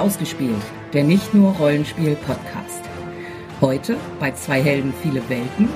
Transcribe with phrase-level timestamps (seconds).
[0.00, 2.80] ausgespielt, der nicht nur Rollenspiel-Podcast.
[3.60, 5.68] Heute bei zwei Helden, viele Welten.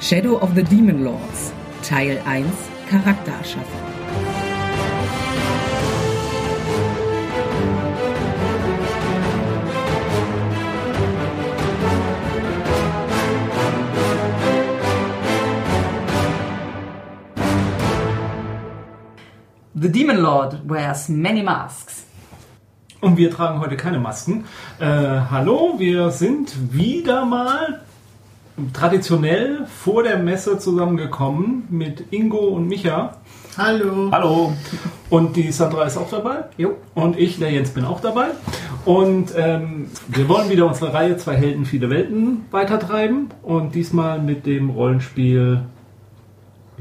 [0.00, 1.52] Shadow of the Demon Lords,
[1.82, 2.46] Teil 1,
[2.90, 3.80] Charaktererschaffung.
[19.74, 21.99] The Demon Lord wears many masks.
[23.00, 24.44] Und wir tragen heute keine Masken.
[24.78, 27.80] Äh, hallo, wir sind wieder mal
[28.74, 33.16] traditionell vor der Messe zusammengekommen mit Ingo und Micha.
[33.56, 34.10] Hallo.
[34.12, 34.52] Hallo.
[35.08, 36.44] Und die Sandra ist auch dabei.
[36.58, 36.76] Jo.
[36.94, 38.28] Und ich, der Jens, bin auch dabei.
[38.84, 43.30] Und ähm, wir wollen wieder unsere Reihe Zwei Helden, viele Welten weitertreiben.
[43.42, 45.62] Und diesmal mit dem Rollenspiel.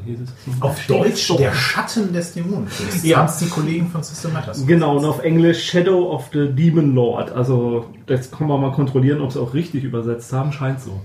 [0.05, 0.61] Wie hieß es?
[0.61, 2.72] Auf Deutsch der Schatten des Dämonens.
[2.86, 3.17] Das Ja.
[3.17, 4.66] haben es die Kollegen von System Matters.
[4.66, 7.31] Genau, und auf Englisch Shadow of the Demon Lord.
[7.31, 10.52] Also, jetzt können wir mal kontrollieren, ob sie auch richtig übersetzt haben.
[10.52, 11.00] Scheint so.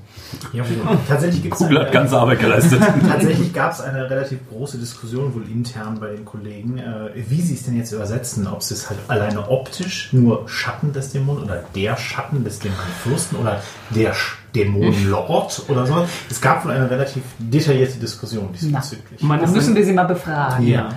[0.53, 0.77] Jawohl.
[1.09, 2.81] Tatsächlich gibt es Google hat ganze Arbeit geleistet.
[3.09, 7.55] Tatsächlich gab es eine relativ große Diskussion wohl intern bei den Kollegen, äh, wie sie
[7.55, 8.47] es denn jetzt übersetzen.
[8.47, 13.39] Ob sie es halt alleine optisch nur Schatten des Dämonen oder der Schatten des Dämonenfürsten
[13.39, 13.61] oder
[13.95, 16.06] der Sch- Dämonenlord oder so.
[16.30, 19.22] Es gab wohl eine relativ detaillierte Diskussion diesbezüglich.
[19.22, 20.66] Man ist müssen wir sie mal befragen.
[20.66, 20.91] Ja.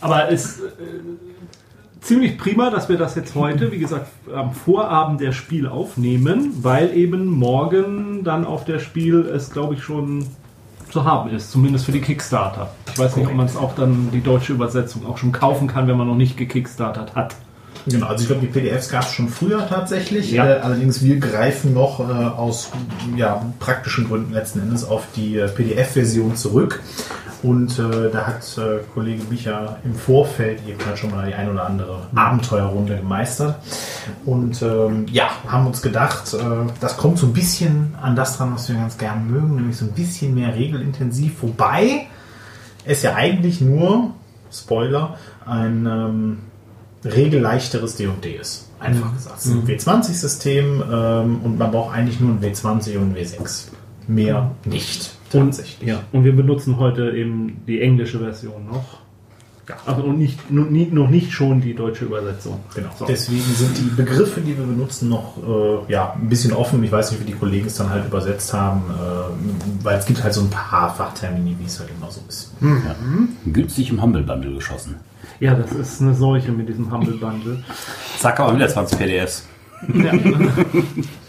[0.00, 0.70] Aber es ist äh,
[2.00, 6.96] ziemlich prima, dass wir das jetzt heute, wie gesagt, am Vorabend der Spiel aufnehmen, weil
[6.96, 10.26] eben morgen dann auf der Spiel es, glaube ich, schon
[10.90, 12.72] zu haben ist, zumindest für die Kickstarter.
[12.92, 15.86] Ich weiß nicht, ob man es auch dann, die deutsche Übersetzung, auch schon kaufen kann,
[15.86, 17.36] wenn man noch nicht gekickstartert hat.
[17.86, 20.32] Genau, also ich glaube, die PDFs gab es schon früher tatsächlich.
[20.32, 20.46] Ja.
[20.46, 22.70] Äh, allerdings wir greifen noch äh, aus
[23.16, 26.80] ja, praktischen Gründen letzten Endes auf die äh, PDF-Version zurück.
[27.42, 31.50] Und äh, da hat äh, Kollege Micha im Vorfeld eben halt schon mal die ein
[31.50, 33.56] oder andere Abenteuerrunde gemeistert.
[34.26, 36.38] Und ähm, ja, haben uns gedacht, äh,
[36.80, 39.86] das kommt so ein bisschen an das dran, was wir ganz gern mögen, nämlich so
[39.86, 41.42] ein bisschen mehr regelintensiv.
[41.42, 42.08] Wobei
[42.84, 44.10] es ja eigentlich nur,
[44.52, 46.38] Spoiler, ein ähm,
[47.04, 48.70] regelleichteres D&D ist.
[48.78, 49.38] Einfach gesagt.
[49.38, 53.68] Es ist ein W20-System ähm, und man braucht eigentlich nur ein W20 und ein W6.
[54.08, 55.12] Mehr nicht.
[55.30, 55.88] Tatsächlich.
[55.88, 59.00] Ja, und wir benutzen heute eben die englische Version noch.
[59.70, 59.76] Ja.
[59.86, 62.58] Also und nicht, noch nicht, schon die deutsche Übersetzung.
[62.74, 62.90] Genau.
[62.98, 63.06] So.
[63.06, 66.82] Deswegen sind die Begriffe, die wir benutzen, noch äh, ja, ein bisschen offen.
[66.82, 70.24] Ich weiß nicht, wie die Kollegen es dann halt übersetzt haben, äh, weil es gibt
[70.24, 72.52] halt so ein paar Fachtermini, wie es halt immer so ist.
[73.46, 74.96] Günstig im Humble Bundle geschossen.
[75.38, 77.62] Ja, das ist eine Seuche mit diesem Humble Bundle.
[78.18, 79.46] Zack, aber wieder 20 PDFs.
[79.94, 80.12] Ja.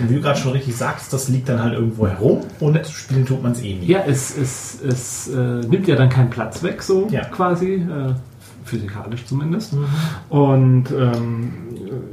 [0.00, 3.26] Und wie du gerade schon richtig sagst, das liegt dann halt irgendwo herum und spielen
[3.26, 3.86] tut man es eh nie.
[3.86, 7.24] Ja, es, es, es äh, nimmt ja dann keinen Platz weg, so Ja.
[7.24, 8.14] quasi, äh,
[8.64, 9.74] physikalisch zumindest.
[10.30, 11.52] Und ähm,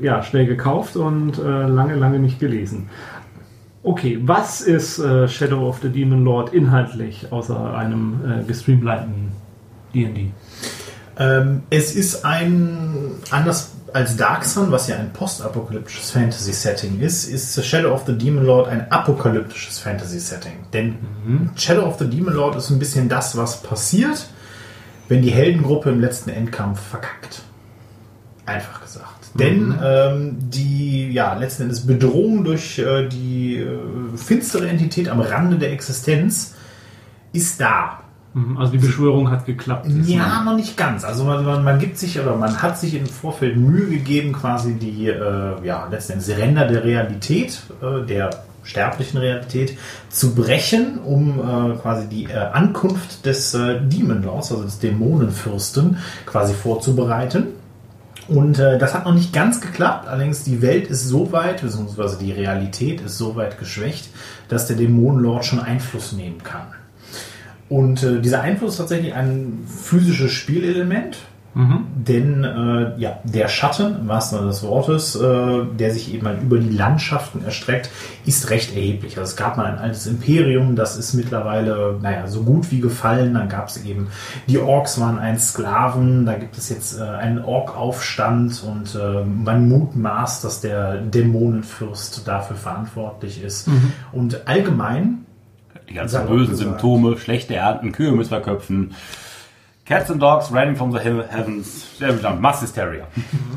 [0.02, 2.90] ja, schnell gekauft und äh, lange, lange nicht gelesen.
[3.84, 9.32] Okay, was ist äh, Shadow of the Demon Lord inhaltlich außer einem äh, gestreamlinten
[9.96, 10.32] D&D?
[11.18, 12.96] Ähm, es ist ein,
[13.32, 18.46] anders als Dark Sun, was ja ein postapokalyptisches Fantasy-Setting ist, ist Shadow of the Demon
[18.46, 20.54] Lord ein apokalyptisches Fantasy-Setting.
[20.74, 20.96] Denn
[21.56, 24.28] Shadow of the Demon Lord ist ein bisschen das, was passiert,
[25.08, 27.42] wenn die Heldengruppe im letzten Endkampf verkackt.
[28.46, 29.08] Einfach gesagt.
[29.34, 33.78] Denn ähm, die ja, letzten Endes Bedrohung durch äh, die äh,
[34.18, 36.56] finstere Entität am Rande der Existenz
[37.32, 38.02] ist da.
[38.34, 39.88] Mhm, Also die Beschwörung hat geklappt.
[40.06, 41.04] Ja, noch nicht ganz.
[41.04, 44.76] Also man, man, man gibt sich oder man hat sich im Vorfeld Mühe gegeben, quasi
[44.76, 48.30] die äh, ja, letztendlich Ränder der Realität, äh, der
[48.64, 49.78] sterblichen Realität
[50.10, 55.98] zu brechen, um äh, quasi die äh, Ankunft des äh, Demon Lords, also des Dämonenfürsten,
[56.26, 57.48] quasi vorzubereiten.
[58.28, 62.18] Und äh, das hat noch nicht ganz geklappt, allerdings die Welt ist so weit, beziehungsweise
[62.18, 64.10] die Realität ist so weit geschwächt,
[64.48, 66.68] dass der Dämonenlord schon Einfluss nehmen kann.
[67.72, 71.18] Und äh, dieser Einfluss ist tatsächlich ein physisches Spielelement,
[71.54, 76.42] denn äh, ja, der Schatten, im wahrsten Sinne des Wortes, äh, der sich eben halt
[76.42, 77.90] über die Landschaften erstreckt,
[78.26, 79.18] ist recht erheblich.
[79.18, 83.34] Also es gab mal ein altes Imperium, das ist mittlerweile, naja, so gut wie gefallen.
[83.34, 84.08] Dann gab es eben,
[84.48, 89.70] die Orks waren einst Sklaven, da gibt es jetzt äh, einen Ork-Aufstand und äh, man
[89.70, 93.70] mutmaßt, dass der Dämonenfürst dafür verantwortlich ist.
[94.12, 95.26] Und allgemein
[95.92, 96.70] Die ganzen bösen gesagt.
[96.70, 98.96] Symptome, schlechte Ernten, Kühe müssen wir köpfen.
[99.86, 101.88] Cats and Dogs Raining from the He- Heavens.
[102.40, 103.08] Mass Hysteria.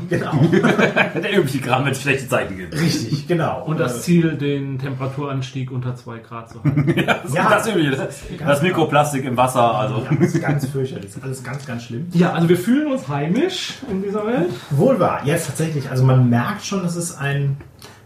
[0.09, 0.33] Genau.
[0.51, 2.73] Der übliche Kram, wenn es schlechte Zeiten gibt.
[2.73, 3.63] Richtig, genau.
[3.63, 6.93] Und das Ziel, den Temperaturanstieg unter 2 Grad zu halten.
[7.05, 7.49] Das, Ja.
[7.49, 7.91] das übliche.
[7.91, 9.75] Das, das Mikroplastik im Wasser.
[9.75, 9.99] Also.
[9.99, 11.05] Ja, das ist ganz fürchterlich.
[11.05, 12.07] Das ist alles ganz, ganz schlimm.
[12.11, 14.49] Ja, also wir fühlen uns heimisch in dieser Welt.
[14.71, 15.21] Wohl wahr.
[15.23, 15.89] Jetzt tatsächlich.
[15.89, 17.55] Also man merkt schon, dass es ein,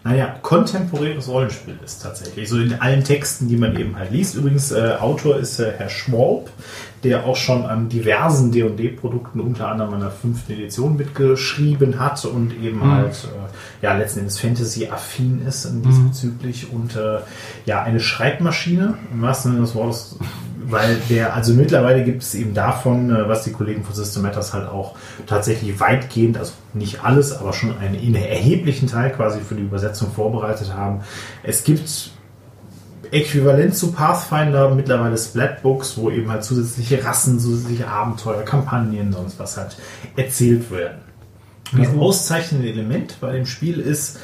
[0.03, 2.47] naja, kontemporäres Rollenspiel ist tatsächlich.
[2.47, 4.35] So in allen Texten, die man eben halt liest.
[4.35, 6.49] Übrigens, äh, Autor ist äh, Herr Schwalb,
[7.03, 12.53] der auch schon an diversen D&D-Produkten, unter anderem an der fünften Edition mitgeschrieben hat und
[12.61, 17.19] eben halt, äh, ja, letzten Endes Fantasy-affin ist in diesbezüglich und äh,
[17.65, 20.17] ja, eine Schreibmaschine, im wahrsten Sinne des Wortes,
[20.65, 24.53] weil der, also mittlerweile gibt es eben davon, äh, was die Kollegen von System Matters
[24.53, 29.63] halt auch tatsächlich weitgehend, also nicht alles, aber schon einen erheblichen Teil quasi für die
[29.63, 31.01] Übersetzung vorbereitet haben.
[31.43, 32.11] Es gibt
[33.11, 39.57] äquivalent zu Pathfinder mittlerweile Splatbooks, wo eben halt zusätzliche Rassen, zusätzliche Abenteuer, Kampagnen, sonst was
[39.57, 39.77] halt
[40.15, 40.99] erzählt werden.
[41.71, 44.19] Das auszeichnende Element bei dem Spiel ist,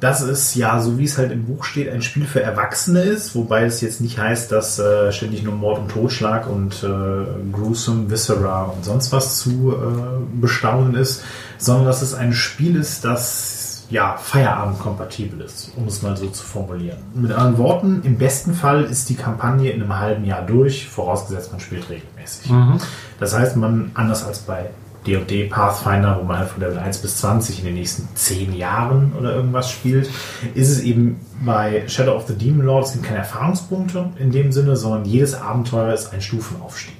[0.00, 3.34] dass es ja, so wie es halt im Buch steht, ein Spiel für Erwachsene ist,
[3.34, 8.08] wobei es jetzt nicht heißt, dass äh, ständig nur Mord und Totschlag und äh, Gruesome,
[8.08, 11.24] Viscera und sonst was zu äh, bestaunen ist,
[11.58, 13.57] sondern dass es ein Spiel ist, das
[13.90, 16.98] ja Feierabend-kompatibel ist, um es mal so zu formulieren.
[17.14, 21.52] Mit anderen Worten, im besten Fall ist die Kampagne in einem halben Jahr durch, vorausgesetzt
[21.52, 22.52] man spielt regelmäßig.
[23.18, 24.66] Das heißt, man, anders als bei
[25.06, 29.12] D&D Pathfinder, wo man halt von Level 1 bis 20 in den nächsten 10 Jahren
[29.18, 30.10] oder irgendwas spielt,
[30.54, 34.52] ist es eben bei Shadow of the Demon Lord, es gibt keine Erfahrungspunkte in dem
[34.52, 36.96] Sinne, sondern jedes Abenteuer ist ein Stufenaufstieg.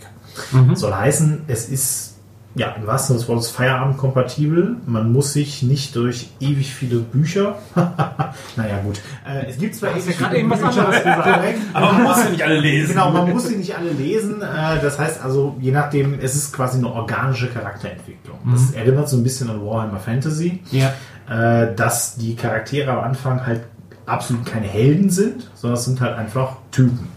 [0.75, 2.18] Soll heißen, es ist
[2.59, 4.77] ja, im wahrsten Sinne des Wortes Feierabend-kompatibel.
[4.87, 7.57] Man muss sich nicht durch ewig viele Bücher.
[8.57, 9.01] naja, gut.
[9.27, 11.07] Äh, es gibt zwar ewig viele eben was Bücher, gesagt.
[11.73, 12.89] Aber man muss ja nicht alle lesen.
[12.91, 14.43] Genau, man muss sie nicht alle lesen.
[14.43, 18.39] Äh, Das heißt also, je nachdem, es ist quasi eine organische Charakterentwicklung.
[18.53, 20.93] Das erinnert so ein bisschen an Warhammer Fantasy, Ja.
[21.31, 23.63] äh, dass die Charaktere am Anfang halt
[24.07, 27.09] absolut keine Helden sind, sondern es sind halt einfach Typen,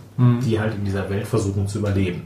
[0.44, 2.24] die halt in dieser Welt versuchen zu überleben.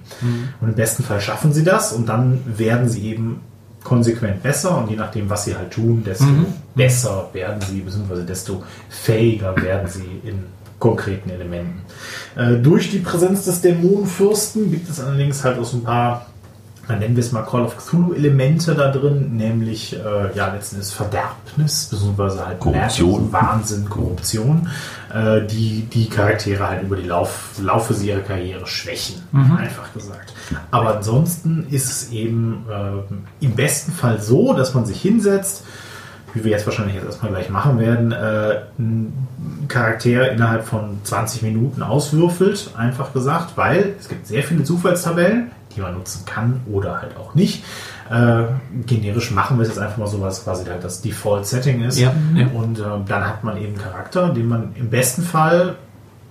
[0.62, 3.42] Und im besten Fall schaffen sie das und dann werden sie eben
[3.84, 6.26] konsequent besser und je nachdem, was sie halt tun, desto
[6.74, 10.44] besser werden sie, beziehungsweise desto fähiger werden sie in
[10.80, 11.82] konkreten Elementen.
[12.36, 16.26] Äh, durch die Präsenz des Dämonenfürsten gibt es allerdings halt auch so ein paar,
[16.88, 20.94] dann nennen wir es mal Call of Cthulhu-Elemente da drin, nämlich äh, ja letzten Endes
[20.94, 23.12] Verderbnis, beziehungsweise halt Korruption.
[23.12, 24.70] Märchen, Wahnsinn, Korruption,
[25.14, 29.24] äh, die die Charaktere halt über die Lauf, Laufe ihrer Karriere schwächen,
[29.58, 30.34] einfach gesagt.
[30.72, 35.64] Aber ansonsten ist es eben äh, im besten Fall so, dass man sich hinsetzt,
[36.36, 39.28] wie wir jetzt wahrscheinlich jetzt erstmal gleich machen werden, äh, einen
[39.70, 45.82] Charakter innerhalb von 20 Minuten auswürfelt, einfach gesagt, weil es gibt sehr viele Zufallstabellen, die
[45.82, 47.64] man nutzen kann oder halt auch nicht.
[48.10, 48.44] Äh,
[48.86, 52.00] generisch machen wir es jetzt einfach mal so, was quasi halt das Default-Setting ist.
[52.00, 52.48] Ja, ja.
[52.48, 55.76] Und äh, dann hat man eben Charakter, den man im besten Fall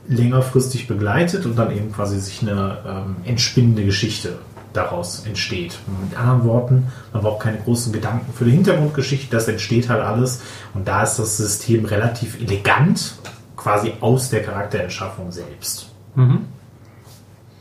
[0.06, 4.38] längerfristig begleitet und dann eben quasi sich eine ähm, entspinnende Geschichte
[4.72, 5.78] daraus entsteht.
[6.02, 10.42] Mit anderen Worten, man braucht keine großen Gedanken für die Hintergrundgeschichte, das entsteht halt alles
[10.74, 13.14] und da ist das System relativ elegant,
[13.56, 15.90] quasi aus der Charaktererschaffung selbst.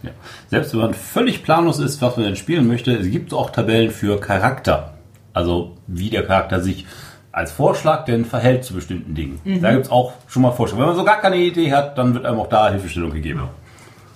[0.04, 0.12] Ja.
[0.50, 3.90] Selbst wenn man völlig planlos ist, was man denn spielen möchte, es gibt auch Tabellen
[3.92, 4.94] für Charakter.
[5.34, 6.86] Also wie der Charakter sich
[7.32, 9.42] als Vorschlag denn verhält zu bestimmten Dingen.
[9.62, 10.82] Da gibt es auch schon mal Vorschläge.
[10.82, 13.42] Wenn man so gar keine Idee hat, dann wird einem auch da Hilfestellung gegeben.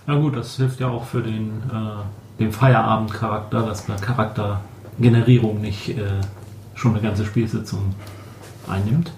[0.06, 5.90] Na gut, das hilft ja auch für den, äh, den Feierabendcharakter, dass man Charaktergenerierung nicht
[5.90, 6.04] äh,
[6.76, 7.96] schon eine ganze Spielsitzung
[8.70, 9.12] einnimmt.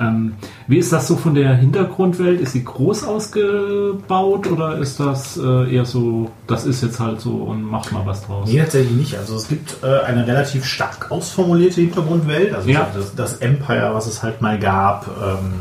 [0.00, 0.34] Ähm,
[0.66, 2.40] wie ist das so von der Hintergrundwelt?
[2.40, 7.30] Ist sie groß ausgebaut oder ist das äh, eher so, das ist jetzt halt so
[7.36, 8.48] und macht mal was draus?
[8.50, 9.16] Nee, tatsächlich nicht.
[9.16, 12.54] Also es gibt äh, eine relativ stark ausformulierte Hintergrundwelt.
[12.54, 12.88] Also Ja.
[12.94, 15.52] das, das Empire, was es halt mal gab, ähm,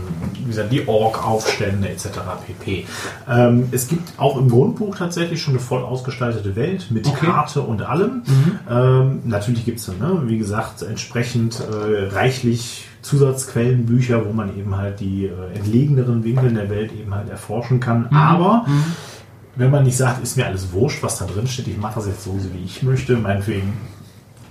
[0.48, 2.08] wie gesagt, die Ork-Aufstände etc.
[2.46, 2.86] pp.
[3.30, 7.26] Ähm, es gibt auch im Grundbuch tatsächlich schon eine voll ausgestaltete Welt mit Okay.
[7.26, 8.24] Karte und allem.
[8.70, 15.00] Ähm, natürlich gibt es, ne, wie gesagt, entsprechend äh, reichlich Zusatzquellenbücher, wo man eben halt
[15.02, 18.08] die äh, entlegeneren Winkel der Welt eben halt erforschen kann.
[18.08, 18.66] Aber
[19.56, 22.08] wenn man nicht sagt, ist mir alles wurscht, was da drin steht, ich mache das
[22.08, 23.74] jetzt so, wie ich möchte, meinetwegen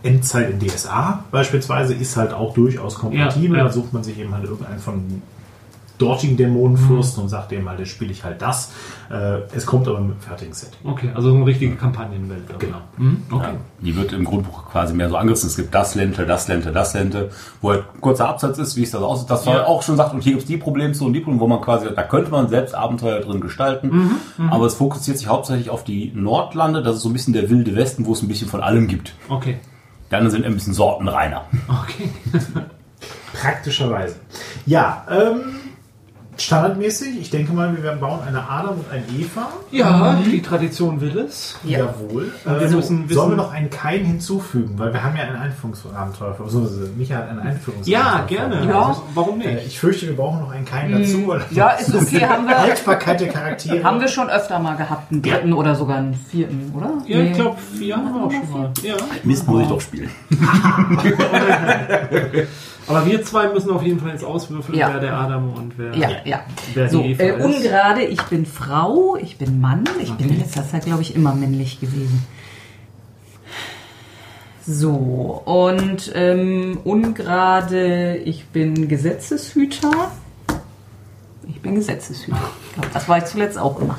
[0.03, 3.57] Endzeit in DSA beispielsweise ist halt auch durchaus kompatibel.
[3.57, 3.65] Ja, ja.
[3.65, 5.23] Da sucht man sich eben halt irgendeinen von
[5.99, 8.73] dortigen Dämonenfürsten und sagt eben halt, jetzt spiele ich halt das.
[9.11, 10.79] Äh, es kommt aber mit einem fertigen Setting.
[10.91, 12.43] Okay, also so eine richtige Kampagnenwelt.
[12.49, 12.59] aber.
[12.59, 12.79] Genau.
[12.97, 13.53] Mhm, okay.
[13.53, 15.49] Ja, die wird im Grundbuch quasi mehr so angerissen.
[15.49, 18.83] Es gibt das Lente, das Lente, das Lente, wo halt ein kurzer Absatz ist, wie
[18.83, 19.31] es das aussieht.
[19.31, 19.67] Das war Ja.
[19.67, 21.87] auch schon sagt, und hier gibt es die Problemzone und die Probleme, wo man quasi,
[21.95, 24.11] da könnte man selbst Abenteuer drin gestalten.
[24.51, 26.83] Aber es fokussiert sich hauptsächlich auf die Nordlande.
[26.83, 29.15] Das ist so ein bisschen der wilde Westen, wo es ein bisschen von allem gibt.
[29.29, 29.59] Okay.
[30.11, 31.43] Anderen sind ein bisschen sortenreiner.
[31.69, 32.11] Okay.
[33.33, 34.17] Praktischerweise.
[34.65, 35.43] Ja, ähm,
[36.39, 39.49] standardmäßig, ich denke mal, wir werden bauen eine Adam und ein Eva.
[39.71, 41.57] Ja, die Tradition will es.
[41.65, 42.33] Jawohl.
[42.45, 44.79] Und wir Äh, müssen sollen wir noch einen Kein hinzufügen?
[44.79, 46.37] Weil wir haben ja ein Einführungsabenteuer.
[46.43, 47.87] Also, Micha hat ein Einführungsabenteuer.
[47.87, 48.67] Ja, gerne.
[48.69, 48.89] Ja.
[48.89, 49.67] Also, warum Äh, nicht?
[49.69, 51.27] ich fürchte, wir brauchen noch einen Kein dazu.
[51.27, 53.83] weil Ja, ist okay, haben wir, Haltbarkeit der Charaktere.
[53.85, 56.91] haben wir schon öfter mal gehabt, einen dritten oder sogar einen vierten, oder?
[57.07, 57.29] Ja, Nee.
[57.31, 58.71] ich glaube, vier haben wir auch schon mal.
[58.83, 58.95] Ja.
[59.25, 60.11] Mist muss ich doch spielen.
[62.89, 64.91] Aber wir zwei müssen auf jeden Fall jetzt auswürfeln, Ja.
[64.93, 66.41] wer der Adam und wer, Ja, ja.
[66.75, 67.45] wer So, die Eva äh, ist.
[67.45, 69.85] ungerade, ich bin Frau, ich bin Mann.
[70.03, 72.25] Ich bin in letzter Zeit, glaube ich, immer männlich gewesen.
[74.69, 74.91] So,
[75.45, 80.11] und ähm, ungerade, ich bin Gesetzeshüter.
[81.49, 82.37] Ich bin Gesetzeshüter.
[82.69, 83.97] Ich glaube, das war ich zuletzt auch immer.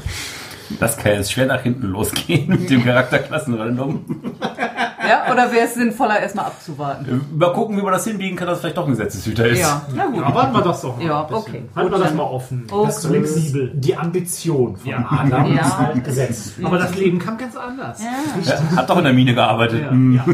[0.82, 4.04] Das kann jetzt schwer nach hinten losgehen mit dem Charakterklassenrandom.
[5.08, 7.26] Ja, oder wäre es sinnvoller, erstmal abzuwarten?
[7.36, 9.60] Mal gucken, wie man das hinbiegen kann, dass es vielleicht doch ein Gesetzeshüter ist.
[9.60, 10.18] Ja, na gut.
[10.22, 11.06] Ja, warten wir das doch mal.
[11.06, 11.64] Ja, okay.
[11.76, 12.68] Halten wir das mal offen.
[12.70, 12.86] Okay.
[12.88, 13.72] Das ist Flexibel.
[13.74, 15.06] die Ambition von Ja.
[15.10, 15.62] Adam Ja.
[15.62, 16.54] ist halt gesetzt.
[16.64, 18.00] Aber das Leben kam ganz anders.
[18.02, 19.82] Ja, hat doch in der Mine gearbeitet.
[19.84, 20.14] Ja, Hm.
[20.16, 20.26] ja.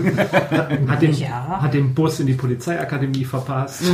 [0.89, 1.59] Hat, den, Ja.
[1.61, 3.83] hat den Bus in die Polizeiakademie verpasst.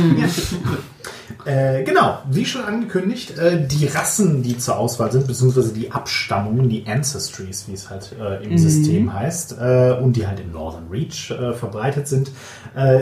[1.44, 6.68] Äh, genau, wie schon angekündigt, äh, die Rassen, die zur Auswahl sind, beziehungsweise die Abstammungen,
[6.68, 10.88] die Ancestries, wie es halt äh, im System heißt, äh, und die halt im Northern
[10.90, 12.30] Reach äh, verbreitet sind,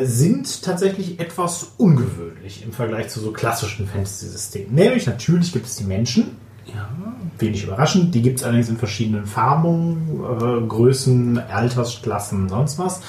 [0.02, 4.74] sind tatsächlich etwas ungewöhnlich im Vergleich zu so klassischen Fantasy-Systemen.
[4.74, 6.36] Nämlich, natürlich gibt es die Menschen,
[7.38, 8.14] wenig überraschend.
[8.14, 13.00] Die gibt es allerdings in verschiedenen Farbungen, äh, Größen, Altersklassen, sonst was.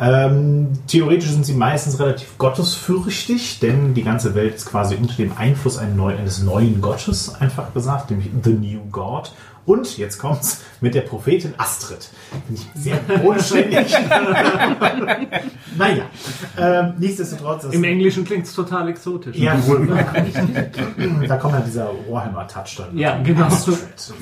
[0.00, 5.32] Ähm, theoretisch sind sie meistens relativ gottesfürchtig, denn die ganze Welt ist quasi unter dem
[5.36, 9.32] Einfluss eines neuen Gottes, einfach gesagt, nämlich The New God.
[9.66, 12.08] Und jetzt kommt's mit der Prophetin Astrid.
[12.46, 13.92] Finde ich sehr bodenständig.
[15.76, 16.04] naja,
[16.56, 17.64] ähm, nichtsdestotrotz.
[17.64, 19.36] Im Englischen klingt es total exotisch.
[19.36, 19.88] ja, wohl.
[21.26, 22.96] da kommt halt dieser Warhammer-Touch dann.
[22.96, 23.46] Ja, genau.
[23.46, 23.78] Astrid.
[23.96, 24.14] So.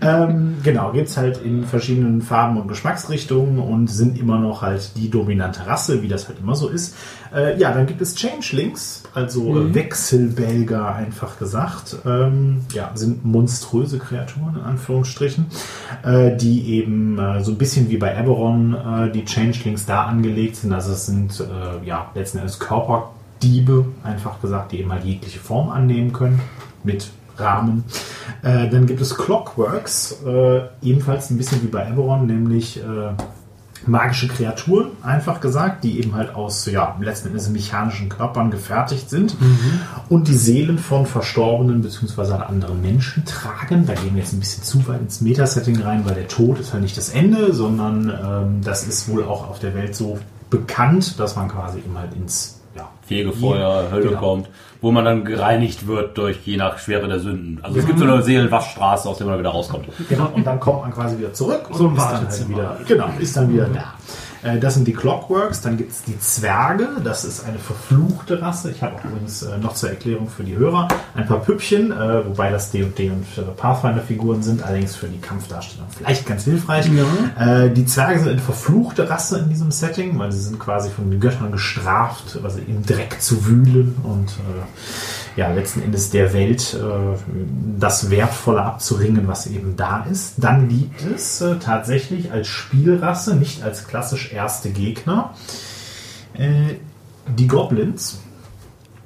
[0.00, 5.10] Ähm, genau, gibt's halt in verschiedenen Farben und Geschmacksrichtungen und sind immer noch halt die
[5.10, 6.94] dominante Rasse, wie das halt immer so ist.
[7.34, 11.96] Äh, ja, dann gibt es Changelings, also äh, Wechselbelger einfach gesagt.
[12.04, 15.46] Ähm, ja, sind monströse Kreaturen in Anführungsstrichen,
[16.02, 20.56] äh, die eben äh, so ein bisschen wie bei Eberron äh, die Changelings da angelegt
[20.56, 20.72] sind.
[20.72, 25.70] Also es sind äh, ja letzten Endes Körperdiebe, einfach gesagt, die eben halt jegliche Form
[25.70, 26.40] annehmen können
[26.84, 27.84] mit Rahmen.
[28.42, 30.22] Dann gibt es Clockworks,
[30.82, 32.78] ebenfalls ein bisschen wie bei Eberron, nämlich
[33.88, 39.36] magische Kreaturen, einfach gesagt, die eben halt aus ja, letzten Endes mechanischen Körpern gefertigt sind
[40.08, 42.34] und die Seelen von Verstorbenen bzw.
[42.34, 43.86] anderen Menschen tragen.
[43.86, 46.72] Da gehen wir jetzt ein bisschen zu weit ins Metasetting rein, weil der Tod ist
[46.72, 50.18] halt nicht das Ende, sondern ähm, das ist wohl auch auf der Welt so
[50.50, 54.20] bekannt, dass man quasi eben halt ins ja, Fegefeuer, Hölle Genau.
[54.20, 54.48] kommt,
[54.82, 57.60] wo man dann gereinigt wird durch je nach Schwere der Sünden.
[57.62, 59.86] Also es gibt so eine Seelenwaschstraße, aus der man wieder rauskommt.
[60.08, 62.76] Genau, und dann kommt man quasi wieder zurück und So ein ist dann halt wieder,
[62.86, 63.94] genau, ist dann wieder da.
[64.42, 68.70] Äh, Das sind die Clockworks, dann gibt es die Zwerge, das ist eine verfluchte Rasse.
[68.70, 72.26] Ich habe auch übrigens äh, noch zur Erklärung für die Hörer ein paar Püppchen, äh,
[72.26, 76.88] wobei das D&D und Pathfinder-Figuren sind, allerdings für die Kampfdarstellung vielleicht ganz hilfreich.
[77.38, 81.10] Äh, Die Zwerge sind eine verfluchte Rasse in diesem Setting, weil sie sind quasi von
[81.10, 86.74] den Göttern gestraft, also im Dreck zu wühlen und äh, ja, letzten Endes der Welt
[86.74, 87.18] äh,
[87.78, 90.34] das Wertvolle abzuringen, was eben da ist.
[90.38, 95.34] Dann gibt es äh, tatsächlich als Spielrasse, nicht als klassisch erste Gegner,
[96.34, 96.74] äh,
[97.26, 98.20] die Goblins.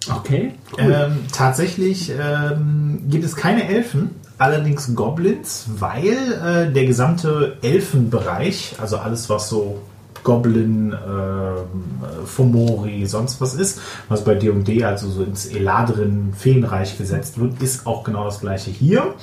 [0.08, 0.54] Okay.
[0.78, 8.98] Ähm, tatsächlich ähm, gibt es keine Elfen, allerdings Goblins, weil äh, der gesamte Elfenbereich, also
[8.98, 9.80] alles was so
[10.26, 17.38] Goblin, ähm, Fomori, sonst was ist, was bei D&D also so ins Eladrin Feenreich gesetzt
[17.38, 19.14] wird, ist auch genau das gleiche hier.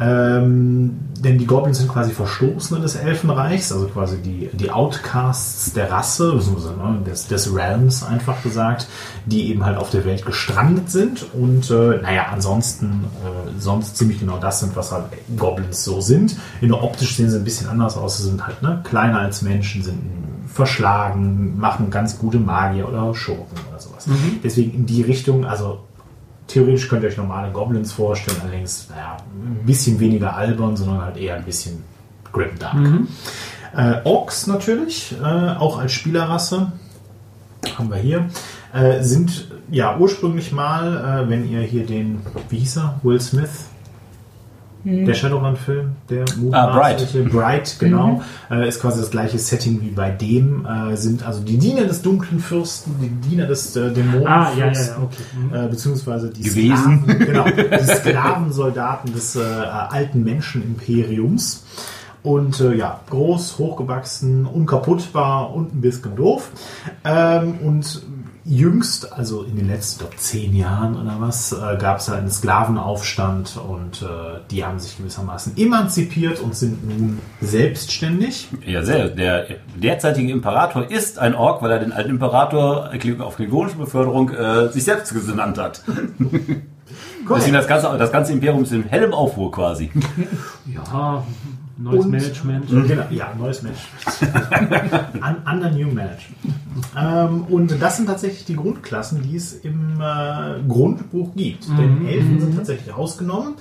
[0.00, 5.90] Ähm, denn die Goblins sind quasi Verstoßene des Elfenreichs, also quasi die, die Outcasts der
[5.90, 8.88] Rasse, beziehungsweise ne, des, des Realms einfach gesagt,
[9.26, 14.18] die eben halt auf der Welt gestrandet sind und äh, naja, ansonsten äh, sonst ziemlich
[14.20, 15.04] genau das sind, was halt
[15.36, 16.36] Goblins so sind.
[16.60, 19.42] In der optisch sehen sie ein bisschen anders aus, sie sind halt ne, kleiner als
[19.42, 20.00] Menschen, sind
[20.52, 24.06] verschlagen, machen ganz gute Magier oder Schurken oder sowas.
[24.44, 25.80] Deswegen in die Richtung, also
[26.46, 31.16] theoretisch könnt ihr euch normale Goblins vorstellen, allerdings naja, ein bisschen weniger albern, sondern halt
[31.16, 31.82] eher ein bisschen
[32.32, 32.76] grimdark.
[33.74, 36.72] Äh, Orks natürlich, äh, auch als Spielerrasse,
[37.78, 38.28] haben wir hier,
[38.72, 42.20] äh, sind ja ursprünglich mal, äh, wenn ihr hier den,
[42.50, 43.66] wie hieß er, Will Smith,
[44.84, 47.30] der Shadowrun-Film, der Ah, Bright.
[47.30, 51.56] Bright, genau, äh, ist quasi das gleiche Setting wie bei dem, äh, sind also die
[51.58, 55.22] Diener des dunklen Fürsten, die Diener des äh, Dämonenfürsten, Ah, ja, ja, ja, okay.
[55.36, 55.54] Mhm.
[55.54, 57.04] äh, beziehungsweise die Gewesen.
[57.04, 61.64] Sklaven, genau, die Sklavensoldaten des äh, alten Menschenimperiums.
[62.24, 66.50] Und äh, ja, groß, hochgewachsen, unkaputtbar und ein bisschen doof.
[67.04, 68.00] Ähm, und
[68.44, 73.56] jüngst, also in den letzten glaub, zehn Jahren oder was, äh, gab es einen Sklavenaufstand
[73.56, 78.48] und äh, die haben sich gewissermaßen emanzipiert und sind nun selbstständig.
[78.66, 79.08] Ja, sehr.
[79.08, 79.46] Der
[79.76, 84.84] derzeitige Imperator ist ein Ork, weil er den alten Imperator auf klingonische Beförderung äh, sich
[84.84, 85.82] selbst genannt hat.
[87.28, 89.90] Deswegen das ganze, das ganze Imperium ist in hellem Aufruhr quasi.
[90.66, 91.24] Ja,
[91.82, 92.68] neues Und- Management.
[92.68, 95.14] Genau, ja, neues Management.
[95.14, 96.36] Un under New Management.
[96.98, 101.68] Ähm, und das sind tatsächlich die Grundklassen, die es im äh, Grundbuch gibt.
[101.78, 103.54] Denn Elfen sind tatsächlich ausgenommen.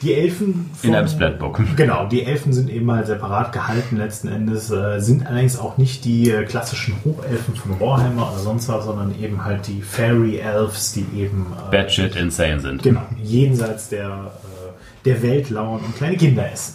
[0.00, 1.60] Die Elfen In vom- einem Splatbook.
[1.76, 6.04] Genau, die Elfen sind eben halt separat gehalten letzten Endes, äh, sind allerdings auch nicht
[6.04, 10.92] die äh, klassischen Hochelfen von Warhammer oder sonst was, sondern eben halt die Fairy Elves,
[10.92, 12.84] die eben äh, Batshit insane sind.
[12.84, 16.74] genau, jenseits der, äh, der Welt lauern und kleine Kinder essen.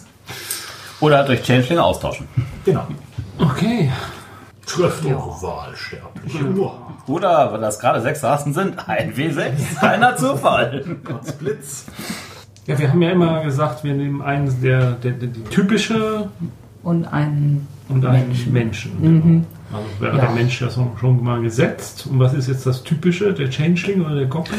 [1.04, 2.26] Oder durch Changelinge austauschen.
[2.64, 2.86] Genau.
[3.38, 3.90] Okay.
[4.66, 6.44] Trifft eure Wahl, Sterbliche.
[7.06, 10.82] Oder, weil das gerade sechs Rassen sind, ein W6, keiner Zufall.
[11.38, 11.84] Blitz.
[12.66, 16.30] Ja, wir haben ja immer gesagt, wir nehmen einen der, der, der die typische
[16.82, 18.52] Und einen und einen Menschen.
[18.52, 18.92] Menschen.
[19.02, 19.44] genau.
[19.72, 20.22] Also wäre Ja.
[20.26, 22.06] der Mensch ja schon, schon mal gesetzt.
[22.10, 24.58] Und was ist jetzt das typische, der Changeling oder der Goblin?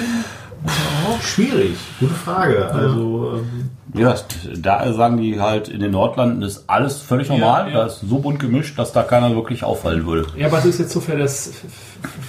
[1.21, 2.69] Schwierig, gute Frage.
[2.71, 3.69] Also, ähm,
[3.99, 4.15] Ja,
[4.57, 7.67] da sagen die halt, in den Nordlanden ist alles völlig normal.
[7.67, 7.79] Ja, ja.
[7.81, 10.27] Da ist so bunt gemischt, dass da keiner wirklich auffallen würde.
[10.37, 11.51] Ja, was ist jetzt so für das,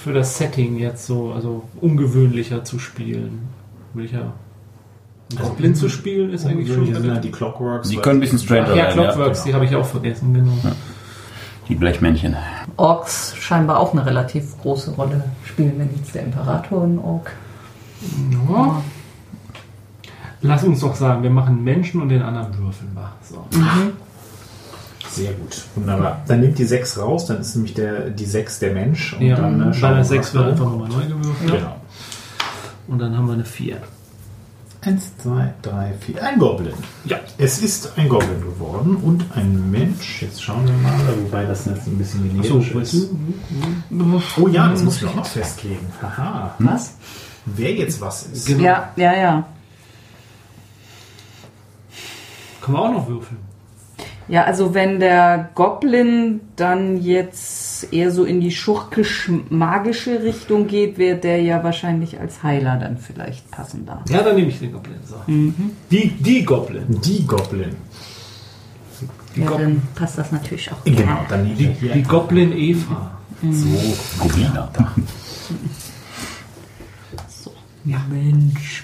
[0.03, 3.49] für das Setting jetzt so, also ungewöhnlicher zu spielen?
[3.93, 4.33] Welcher?
[5.31, 6.85] Ein Goblin zu spielen ist eigentlich schon.
[6.93, 7.89] sind halt die Clockworks.
[7.89, 10.53] Die können ein bisschen stranger Ach ja, Clockworks, die habe ich auch vergessen, genau.
[11.67, 12.37] Die Blechmännchen.
[12.77, 17.31] Orks scheinbar auch eine relativ große Rolle spielen, wenn jetzt der Imperator ein Ork.
[18.49, 18.81] Ja.
[20.41, 23.11] Lass uns doch sagen, wir machen Menschen und den anderen würfeln wir.
[23.27, 23.45] So.
[25.09, 26.21] Sehr gut, wunderbar.
[26.27, 29.13] Dann nehmt die 6 raus, dann ist nämlich der, die 6 der Mensch.
[29.13, 30.51] Und Ja, dann, äh, bei der mal 6 wird weiter.
[30.53, 31.51] einfach nochmal neu gewürfelt.
[31.51, 31.75] Genau.
[32.87, 33.77] Und dann haben wir eine 4.
[34.81, 36.23] 1, 2, 3, 4.
[36.23, 36.73] Ein Goblin.
[37.05, 37.17] Ja.
[37.39, 40.21] Es ist ein Goblin geworden und ein Mensch.
[40.21, 43.09] Jetzt schauen wir mal, wobei das jetzt ein bisschen generisch So, ist.
[44.39, 45.85] Oh ja, das muss ich auch noch festlegen.
[46.01, 46.53] Haha.
[46.59, 46.93] Was?
[47.55, 48.47] Wer jetzt was ist.
[48.47, 48.63] Genau.
[48.63, 49.45] Ja, ja, ja.
[52.61, 53.39] Können wir auch noch würfeln.
[54.29, 61.17] Ja, also wenn der Goblin dann jetzt eher so in die schurkisch-magische Richtung geht, wäre
[61.17, 64.03] der ja wahrscheinlich als Heiler dann vielleicht passender.
[64.09, 64.97] Ja, dann nehme ich den Goblin.
[65.07, 65.15] So.
[65.27, 66.99] Die, die Goblin.
[67.01, 67.75] Die Goblin.
[69.35, 70.83] Die, Ja, Go dann passt das natürlich auch.
[70.83, 72.01] Genau, dann ihr die hier.
[72.03, 73.11] Goblin Eva.
[73.41, 73.67] So,
[77.93, 78.03] Gobliner.
[78.09, 78.83] Mensch.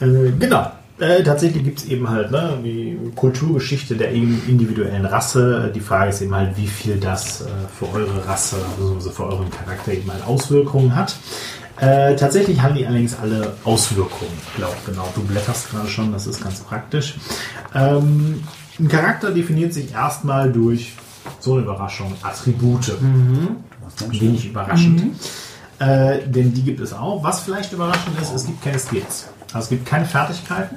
[0.00, 0.72] Äh, genau.
[0.98, 5.72] Äh, tatsächlich gibt es eben halt ne, die Kulturgeschichte der in- individuellen Rasse.
[5.74, 7.44] Die Frage ist eben halt, wie viel das äh,
[7.78, 11.16] für eure Rasse, also für euren Charakter eben halt Auswirkungen hat.
[11.78, 14.32] Äh, tatsächlich haben die allerdings alle Auswirkungen.
[14.50, 15.08] Ich glaube, genau.
[15.14, 17.14] Du blätterst gerade schon, das ist ganz praktisch.
[17.74, 18.42] Ähm,
[18.78, 20.92] ein Charakter definiert sich erstmal durch
[21.38, 22.92] so eine Überraschung, Attribute.
[24.10, 25.14] Wenig überraschend.
[25.80, 27.24] Äh, denn die gibt es auch.
[27.24, 29.28] Was vielleicht überraschend ist, es gibt keine Skills.
[29.52, 30.76] Also es gibt keine Fertigkeiten,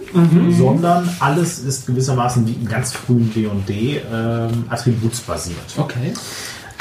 [0.58, 5.78] sondern alles ist gewissermaßen wie im ganz frühen D&D ähm, attributsbasiert.
[5.78, 6.14] Okay.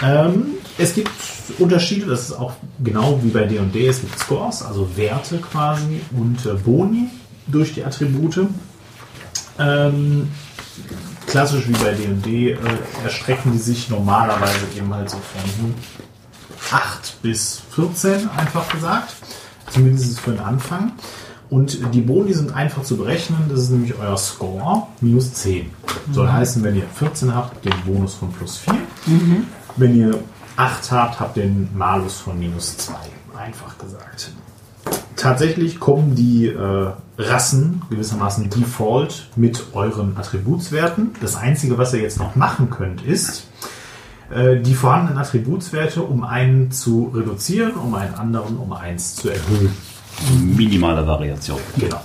[0.03, 1.11] Ähm, es gibt
[1.59, 6.47] Unterschiede, das ist auch genau wie bei D&D, es gibt Scores, also Werte quasi und
[6.47, 7.09] äh, Boni
[7.47, 8.47] durch die Attribute.
[9.59, 10.29] Ähm,
[11.27, 12.59] klassisch wie bei D&D äh,
[13.05, 15.75] erstrecken die sich normalerweise eben halt so von
[16.71, 19.15] 8 bis 14, einfach gesagt.
[19.71, 20.93] Zumindest für den Anfang.
[21.51, 23.45] Und die Boni sind einfach zu berechnen.
[23.49, 25.71] Das ist nämlich euer Score minus 10.
[26.11, 28.75] Soll heißen, wenn ihr 14 habt, den Bonus von plus 4.
[29.77, 30.19] Wenn ihr
[30.57, 32.95] 8 habt, habt ihr den Malus von minus 2.
[33.37, 34.33] Einfach gesagt.
[35.17, 41.11] Tatsächlich kommen die äh, Rassen gewissermaßen default mit euren Attributswerten.
[41.21, 43.47] Das Einzige, was ihr jetzt noch machen könnt, ist,
[44.35, 49.75] die vorhandenen Attributswerte um einen zu reduzieren, um einen anderen um eins zu erhöhen.
[50.57, 51.59] Minimale Variation.
[51.77, 52.01] Genau.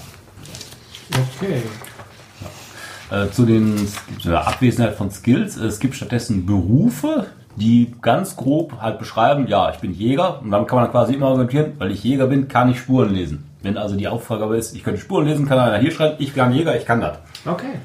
[1.10, 1.62] Okay.
[3.10, 3.88] Äh, zu, den,
[4.22, 5.56] zu der Abwesenheit von Skills.
[5.56, 10.68] Es gibt stattdessen Berufe, die ganz grob halt beschreiben, ja, ich bin Jäger und dann
[10.68, 13.46] kann man quasi immer argumentieren, weil ich Jäger bin, kann ich Spuren lesen.
[13.62, 16.44] Wenn also die Aufgabe ist, ich könnte Spuren lesen, kann einer hier schreiben, ich bin
[16.44, 17.18] ein Jäger, ich kann das.
[17.46, 17.80] Okay.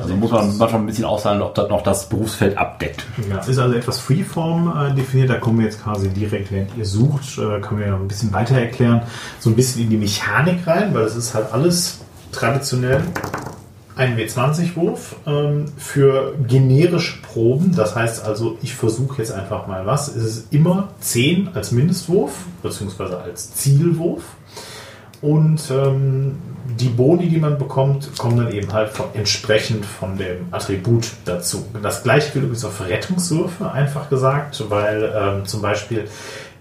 [0.00, 3.04] Also muss man manchmal ein bisschen aussagen, ob das noch das Berufsfeld abdeckt.
[3.28, 5.30] Ja, ist also etwas Freeform äh, definiert.
[5.30, 8.32] Da kommen wir jetzt quasi direkt, während ihr sucht, äh, können wir noch ein bisschen
[8.32, 9.02] weiter erklären,
[9.38, 12.00] so ein bisschen in die Mechanik rein, weil es ist halt alles
[12.32, 13.02] traditionell
[13.96, 17.74] ein W20-Wurf ähm, für generische Proben.
[17.74, 20.08] Das heißt also, ich versuche jetzt einfach mal was.
[20.08, 22.32] Es ist immer 10 als Mindestwurf,
[22.62, 24.22] beziehungsweise als Zielwurf.
[25.26, 26.36] Und ähm,
[26.78, 31.64] die Boni, die man bekommt, kommen dann eben halt von, entsprechend von dem Attribut dazu.
[31.82, 36.06] Das gleiche gilt übrigens auch für Rettungswürfe, einfach gesagt, weil ähm, zum Beispiel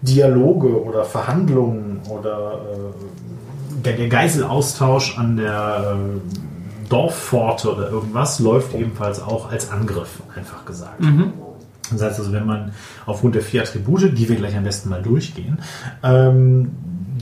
[0.01, 8.73] Dialoge oder Verhandlungen oder äh, der, der Geiselaustausch an der äh, Dorfpforte oder irgendwas läuft
[8.73, 11.03] ebenfalls auch als Angriff, einfach gesagt.
[11.91, 12.71] Das heißt also, wenn man
[13.05, 15.59] aufgrund der vier Attribute, die wir gleich am besten mal durchgehen,
[16.03, 16.71] ähm,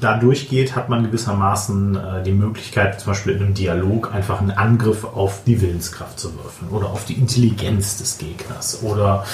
[0.04, 4.52] da durchgeht, hat man gewissermaßen äh, die Möglichkeit, zum Beispiel in einem Dialog einfach einen
[4.52, 9.26] Angriff auf die Willenskraft zu würfeln oder auf die Intelligenz des Gegners oder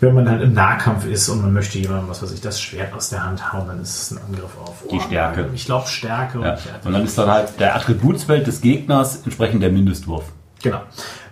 [0.00, 2.94] wenn man halt im Nahkampf ist und man möchte jemandem, was weiß ich, das Schwert
[2.94, 5.48] aus der Hand hauen, dann ist es ein Angriff auf Die Stärke.
[5.54, 6.40] Ich glaube Stärke.
[6.40, 6.52] Ja.
[6.52, 10.24] Und, Und dann ist dann halt der Attributsfeld des Gegners entsprechend der Mindestwurf.
[10.62, 10.82] Genau.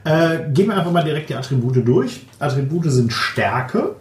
[0.05, 2.27] Äh, gehen wir einfach mal direkt die Attribute durch.
[2.39, 3.97] Attribute sind Stärke.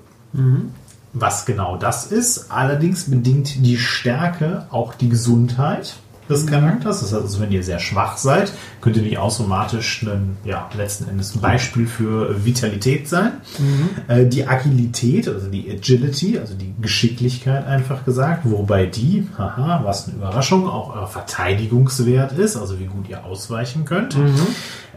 [1.17, 2.51] Was genau das ist.
[2.51, 5.95] Allerdings bedingt die Stärke auch die Gesundheit
[6.29, 7.01] des Charakters.
[7.01, 11.09] Das heißt also, wenn ihr sehr schwach seid, könnt ihr nicht automatisch ein, ja, letzten
[11.09, 13.33] Endes ein Beispiel für Vitalität sein.
[14.07, 20.07] Äh, die Agilität, also die Agility, also die Geschicklichkeit einfach gesagt, wobei die, haha, was
[20.07, 24.15] eine Überraschung, auch euer Verteidigungswert ist, also wie gut ihr ausweichen könnt.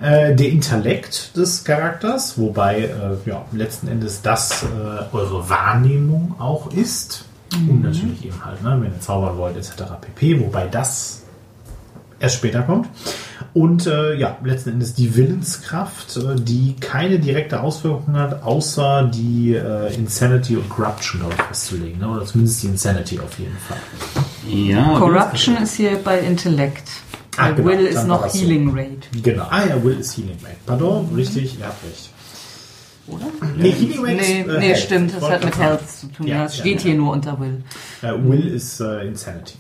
[0.01, 4.67] Äh, der Intellekt des Charakters, wobei äh, ja, letzten Endes das äh,
[5.13, 7.25] eure Wahrnehmung auch ist.
[7.53, 9.85] Und natürlich eben halt, ne, wenn ihr zaubern wollt, etc.
[10.01, 10.41] pp.
[10.41, 11.23] Wobei das
[12.21, 12.89] erst später kommt.
[13.55, 19.55] Und äh, ja, letzten Endes die Willenskraft, äh, die keine direkte Auswirkung hat, außer die
[19.55, 21.99] äh, Insanity und Corruption, glaube ich, festzulegen.
[22.01, 22.09] Ne?
[22.09, 23.79] Oder zumindest die Insanity auf jeden Fall.
[24.47, 26.89] Ja, Corruption ist hier bei Intellekt.
[27.37, 28.41] Ah, genau, Will ist noch das so.
[28.41, 29.23] Healing Rate.
[29.23, 29.47] Genau.
[29.49, 30.57] Ah ja, Will is Healing Rate.
[30.67, 32.11] Pardon, richtig, ihr habt recht.
[33.09, 33.27] Oder?
[33.57, 36.27] Nee, Healing Nee, äh, nee stimmt, das hat mit Health zu tun.
[36.27, 36.87] Ja, Ja, es ja, steht ja.
[36.91, 37.63] hier nur unter Will.
[38.03, 39.55] Äh, Will ist äh, Insanity.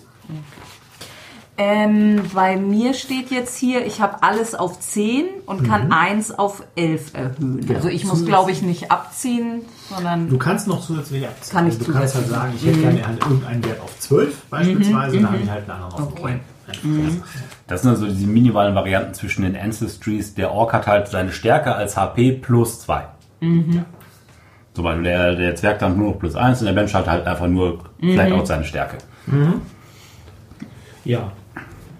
[1.61, 6.63] Ähm, bei mir steht jetzt hier, ich habe alles auf 10 und kann 1 auf
[6.77, 7.61] 11 erhöhen.
[7.63, 7.75] Genau.
[7.75, 10.29] Also ich muss, glaube ich, nicht abziehen, sondern...
[10.29, 11.53] Du kannst noch zusätzlich abziehen.
[11.53, 15.17] Kann ich du kannst halt sagen, ich hätte gerne halt irgendeinen Wert auf 12 beispielsweise,
[15.17, 16.23] dann habe ich halt einen anderen auf Okay.
[16.23, 16.41] 9.
[17.67, 20.35] Das sind also diese minimalen Varianten zwischen den Ancestries.
[20.35, 23.07] Der Ork hat halt seine Stärke als HP plus 2.
[23.41, 27.27] Zum Beispiel der, der Zwerg dann nur noch plus 1 und der Mensch hat halt
[27.27, 28.99] einfach nur vielleicht auch seine Stärke.
[31.05, 31.33] Ja.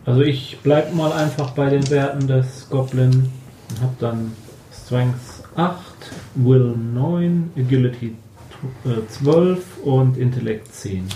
[0.05, 3.31] Also ich bleib mal einfach bei den Werten des Goblin
[3.71, 4.33] und hab dann
[4.73, 5.21] Strength
[5.57, 5.77] 8,
[6.37, 8.15] Will 9, Agility
[8.85, 11.07] tw- äh, 12 und Intellekt 10.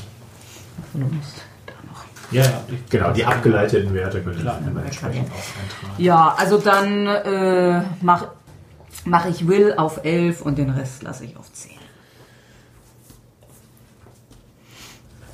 [0.92, 2.04] Du musst da noch.
[2.32, 2.60] Ja, ja.
[2.68, 4.58] Ich, Genau, die abgeleiteten Werte könnt ihr Klar.
[4.60, 6.02] dann immer entsprechend auch eintragen.
[6.02, 7.82] Ja, also dann äh,
[9.04, 11.72] mache mach ich Will auf 11 und den Rest lasse ich auf 10.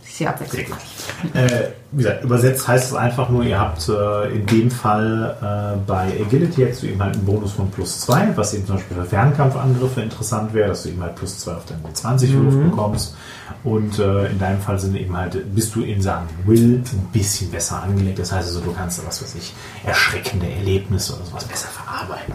[0.05, 0.99] Ich sehe abwechslungsreich.
[1.35, 5.79] Äh, wie gesagt, übersetzt heißt es einfach nur, ihr habt äh, in dem Fall äh,
[5.87, 9.05] bei Agility jetzt eben halt einen Bonus von plus 2, was eben zum Beispiel für
[9.05, 13.17] Fernkampfangriffe interessant wäre, dass du eben halt plus 2 auf deinen W20-Wurf bekommst.
[13.65, 17.51] Und äh, in deinem Fall sind eben halt, bist du in Sachen Will ein bisschen
[17.51, 18.19] besser angelegt.
[18.19, 19.55] Das heißt also, du kannst, was weiß ich,
[19.85, 22.35] erschreckende Erlebnisse oder sowas besser verarbeiten.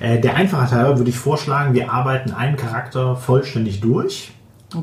[0.00, 4.32] Äh, der Einfachheit halber würde ich vorschlagen, wir arbeiten einen Charakter vollständig durch,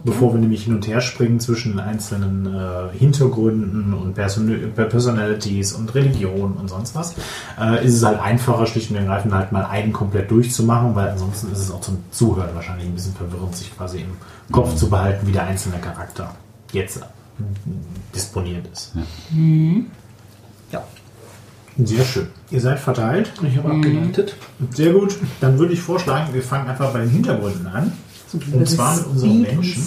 [0.04, 5.74] bevor wir nämlich hin und her springen zwischen den einzelnen äh, Hintergründen und Person Personalities
[5.74, 7.16] und Religion und sonst was.
[7.60, 11.52] Äh, ist es halt einfacher, schlicht und ergreifend halt mal einen komplett durchzumachen, weil ansonsten
[11.52, 14.18] ist es auch zum Zuhören wahrscheinlich ein bisschen verwirrend, sich quasi im
[14.52, 16.32] Kopf zu behalten, wie der einzelne Charakter
[16.74, 17.00] jetzt
[18.14, 18.94] disponiert ist.
[18.96, 19.02] Ja.
[21.84, 22.28] Sehr schön.
[22.50, 23.32] Ihr seid verteilt.
[23.44, 24.36] ich habe abgeleitet.
[24.72, 25.16] Sehr gut.
[25.42, 27.92] Dann würde ich vorschlagen, wir fangen einfach bei den Hintergründen an.
[28.52, 29.84] Und zwar mit unseren Menschen.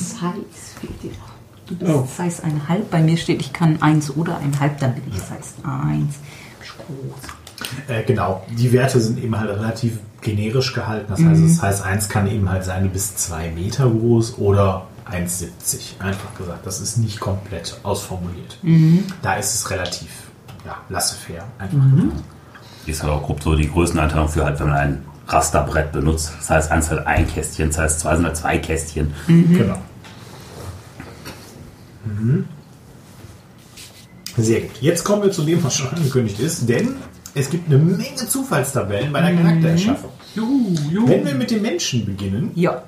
[1.67, 2.07] Du bist Oh.
[2.17, 2.81] Size 1,5.
[2.91, 6.15] Bei mir steht, ich kann 1 oder 1,5, dann bin ich Size 1.
[6.59, 7.89] Bist groß.
[7.89, 11.07] Äh, genau, die Werte sind eben halt relativ generisch gehalten.
[11.09, 16.01] Das heißt, das heißt, eins kann eben halt sein bis zwei Meter groß oder 1,70.
[16.01, 18.59] Einfach gesagt, das ist nicht komplett ausformuliert.
[19.23, 20.09] Da ist es relativ
[20.67, 21.45] ja, laissez-faire.
[21.59, 22.23] Einfach gesagt.
[22.87, 26.33] Ist halt auch grob so die Größeneinteilung für halt, wenn man ein Rasterbrett benutzt.
[26.39, 29.13] Das heißt, eins halt ein Kästchen, das heißt, zwei sind halt zwei Kästchen.
[29.27, 29.77] Genau.
[32.05, 32.47] Mhm.
[34.37, 34.71] Sehr gut.
[34.81, 36.97] Jetzt kommen wir zu dem, was schon angekündigt ist, denn
[37.35, 40.11] es gibt eine Menge Zufallstabellen bei der Charaktererschaffung.
[40.35, 41.09] Juhu, juhu.
[41.09, 42.83] Wenn wir mit den Menschen beginnen, Ja.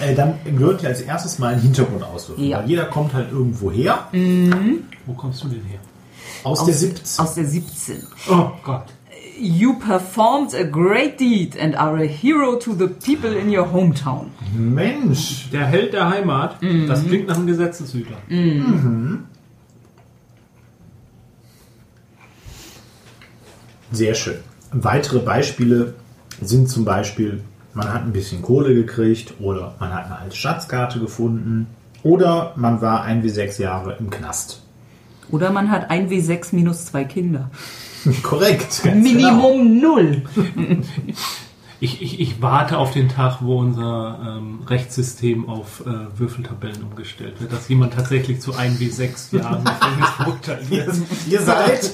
[0.00, 2.48] äh, dann gehört ja als erstes mal ein Hintergrund auswürfeln.
[2.48, 2.58] Ja.
[2.60, 4.06] Weil jeder kommt halt irgendwo her,
[5.06, 5.80] Wo kommst du denn her?
[6.44, 7.24] Aus, der 17.
[7.24, 8.06] Aus der 17.
[8.30, 8.84] Oh Gott.
[9.38, 14.26] You performed a great deed and are a hero to the people in your hometown.
[14.54, 18.16] Mensch, Der Held der Heimat, das klingt nach einem Gesetzeshüter.
[23.92, 24.38] Sehr schön.
[24.72, 25.94] Weitere Beispiele
[26.40, 27.42] sind zum Beispiel,
[27.74, 31.66] man hat ein bisschen Kohle gekriegt oder man hat eine alte Schatzkarte gefunden
[32.02, 34.62] oder man war ein wie sechs Jahre im Knast.
[35.30, 37.50] Oder man hat 1W6 minus zwei Kinder.
[38.22, 38.82] Korrekt.
[38.82, 40.22] ganz Minimum null.
[41.82, 47.40] Ich, ich, ich warte auf den Tag, wo unser ähm, Rechtssystem auf äh, Würfeltabellen umgestellt
[47.40, 50.86] wird, dass jemand tatsächlich zu 1 wie 6 Jahren Gefängnis verurteilt Genau.
[50.88, 50.96] wird.
[51.26, 51.90] Ihr, seid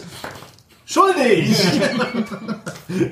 [0.86, 1.56] schuldig.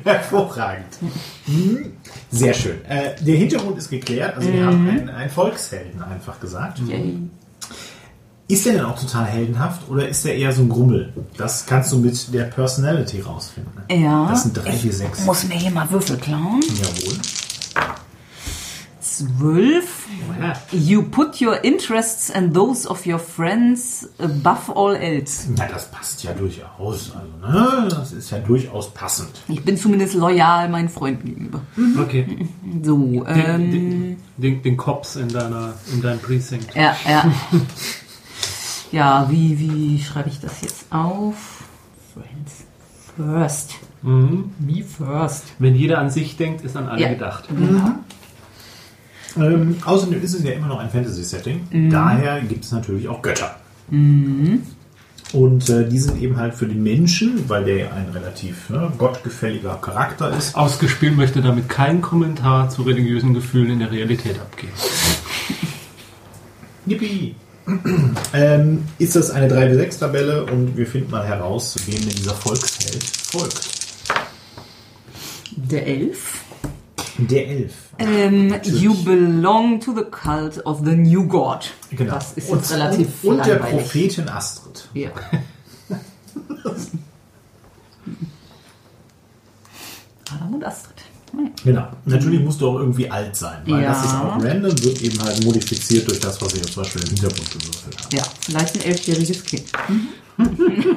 [0.03, 0.99] Hervorragend.
[1.47, 1.93] Hm,
[2.31, 2.85] Sehr schön.
[2.87, 4.37] Äh, der Hintergrund ist geklärt.
[4.37, 6.81] Also wir haben einen, einen Volkshelden einfach gesagt.
[6.89, 7.19] Yay.
[8.47, 11.13] Ist der denn auch total heldenhaft oder ist der eher so ein Grummel?
[11.39, 13.73] Das kannst du mit der Personality rausfinden.
[13.91, 14.29] Ja.
[14.29, 15.25] Das sind drei, vier, sechs.
[15.25, 16.61] Muss mir hier mal Würfel klauen.
[16.63, 17.19] Jawohl.
[19.01, 20.07] Zwölf.
[20.73, 25.47] You put your interests and those of your friends above all else.
[25.57, 27.13] Na, das passt ja durchaus.
[27.15, 27.89] Also, ne?
[27.89, 29.31] Das ist ja durchaus passend.
[29.49, 31.61] Ich bin zumindest loyal meinen Freunden gegenüber.
[31.99, 32.49] Okay.
[32.83, 36.75] So, Den, ähm, den, den, den Cops in, deiner, in deinem Precinct.
[36.75, 37.31] ja, ja.
[38.95, 41.65] Ja, wie, wie schreibe ich das jetzt auf?
[42.15, 42.65] Friends
[43.17, 43.75] first.
[44.03, 45.47] Me first.
[45.59, 47.09] Wenn jeder an sich denkt, ist an alle Ja.
[47.09, 47.49] gedacht.
[49.37, 51.91] Ähm, außerdem ist es ja immer noch ein Fantasy-Setting.
[51.91, 53.57] Daher gibt es natürlich auch Götter.
[53.91, 58.93] Und äh, die sind eben halt für den Menschen, weil der ja ein relativ ne,
[58.97, 60.55] gottgefälliger Charakter ist.
[60.55, 64.73] Ausgespielt möchte damit keinen Kommentar zu religiösen Gefühlen in der Realität abgeben.
[66.87, 67.35] Yippie!
[68.35, 73.69] ähm, ist das eine 3-6-Tabelle und wir finden mal heraus, wem denn dieser Volksheld folgt.
[75.57, 76.45] Der Elf.
[77.17, 77.75] Der Elf.
[77.99, 81.71] Ähm, you belong to the cult of the new god.
[81.91, 82.15] Genau.
[82.15, 83.57] Das ist und, jetzt relativ und, und der.
[83.57, 84.89] Prophetin Astrid.
[84.95, 85.11] Ja.
[90.35, 91.04] Adam und Astrid.
[91.65, 91.87] Genau.
[92.05, 93.89] Natürlich musst du auch irgendwie alt sein, weil Ja.
[93.91, 97.03] das ist auch random, wird eben halt modifiziert durch das, was ich jetzt zum Beispiel
[97.03, 98.17] im Hintergrund gewürfelt habe.
[98.17, 99.65] Ja, vielleicht ein elfjähriges Kind.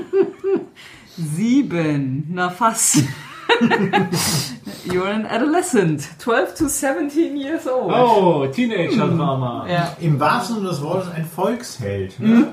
[1.18, 2.28] Sieben.
[2.32, 2.98] Na fast.
[4.86, 6.02] You're an adolescent.
[6.20, 7.92] 12 to 17 years old.
[7.94, 9.68] Oh, Teenager-Drama.
[9.70, 9.96] Ja.
[10.00, 12.20] Im wahrsten Sinne des Wortes ein Volksheld.
[12.20, 12.48] Ne?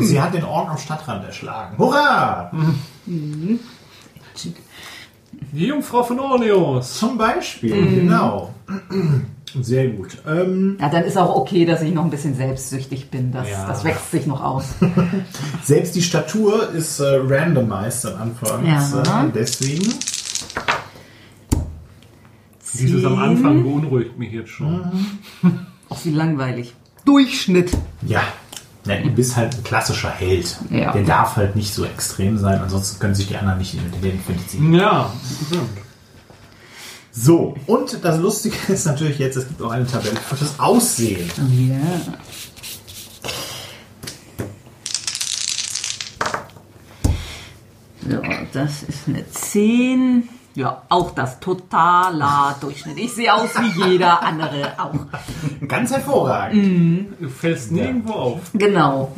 [0.00, 1.76] Sie hat den Ort am Stadtrand erschlagen.
[1.76, 2.50] Hurra!
[5.52, 6.94] Die Jungfrau von Orneos.
[6.98, 8.54] Zum Beispiel, genau.
[9.60, 10.16] Sehr gut.
[10.26, 13.32] Ähm, Ja, dann ist auch okay, dass ich noch ein bisschen selbstsüchtig bin.
[13.32, 13.66] Das, Ja.
[13.68, 14.64] das wächst sich noch aus.
[15.62, 18.66] selbst die Statur ist äh, randomized am Anfang.
[18.66, 19.24] Ja.
[19.26, 19.92] Äh, deswegen.
[22.72, 23.22] Dieses am Zehn.
[23.22, 24.90] Anfang beunruhigt mich jetzt schon.
[25.90, 26.74] Auch wie langweilig.
[27.04, 27.72] Durchschnitt.
[28.06, 28.22] Ja.
[28.84, 30.56] Na, du bist halt ein klassischer Held.
[30.70, 30.92] Ja.
[30.92, 34.74] Der darf halt nicht so extrem sein, ansonsten können sich die anderen nicht identifizieren.
[34.74, 35.12] Ja,
[35.46, 35.70] stimmt.
[37.12, 41.30] So, und das Lustige ist natürlich jetzt, es gibt auch eine Tabelle für das Aussehen.
[41.68, 42.00] Ja.
[48.08, 50.28] So, das ist eine 10.
[50.54, 52.98] Ja, auch das totaler Durchschnitt.
[52.98, 55.66] Ich sehe aus wie jeder andere auch.
[55.66, 57.14] Ganz hervorragend.
[57.20, 58.40] Du fällst nirgendwo auf.
[58.52, 59.12] Genau.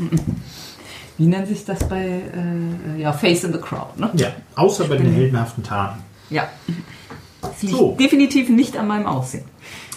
[1.18, 4.10] Wie nennt sich das bei äh, ja, Face in the Crowd, ne?
[4.14, 6.00] Ja, außer bei den heldenhaften Taten.
[6.30, 6.48] Ja.
[7.40, 7.96] Das liegt So.
[7.98, 9.44] definitiv nicht an meinem Aussehen.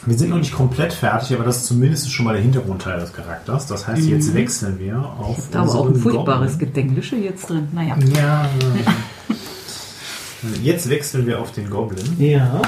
[0.05, 3.13] Wir sind noch nicht komplett fertig, aber das ist zumindest schon mal der Hintergrundteil des
[3.13, 3.67] Charakters.
[3.67, 6.73] Das heißt, jetzt wechseln wir auf Da aber auch ein furchtbares Goblin.
[6.73, 7.67] Gedenglische jetzt drin.
[7.73, 7.95] Naja.
[8.15, 8.49] Ja.
[10.61, 12.15] Jetzt wechseln wir auf den Goblin.
[12.19, 12.61] Ja.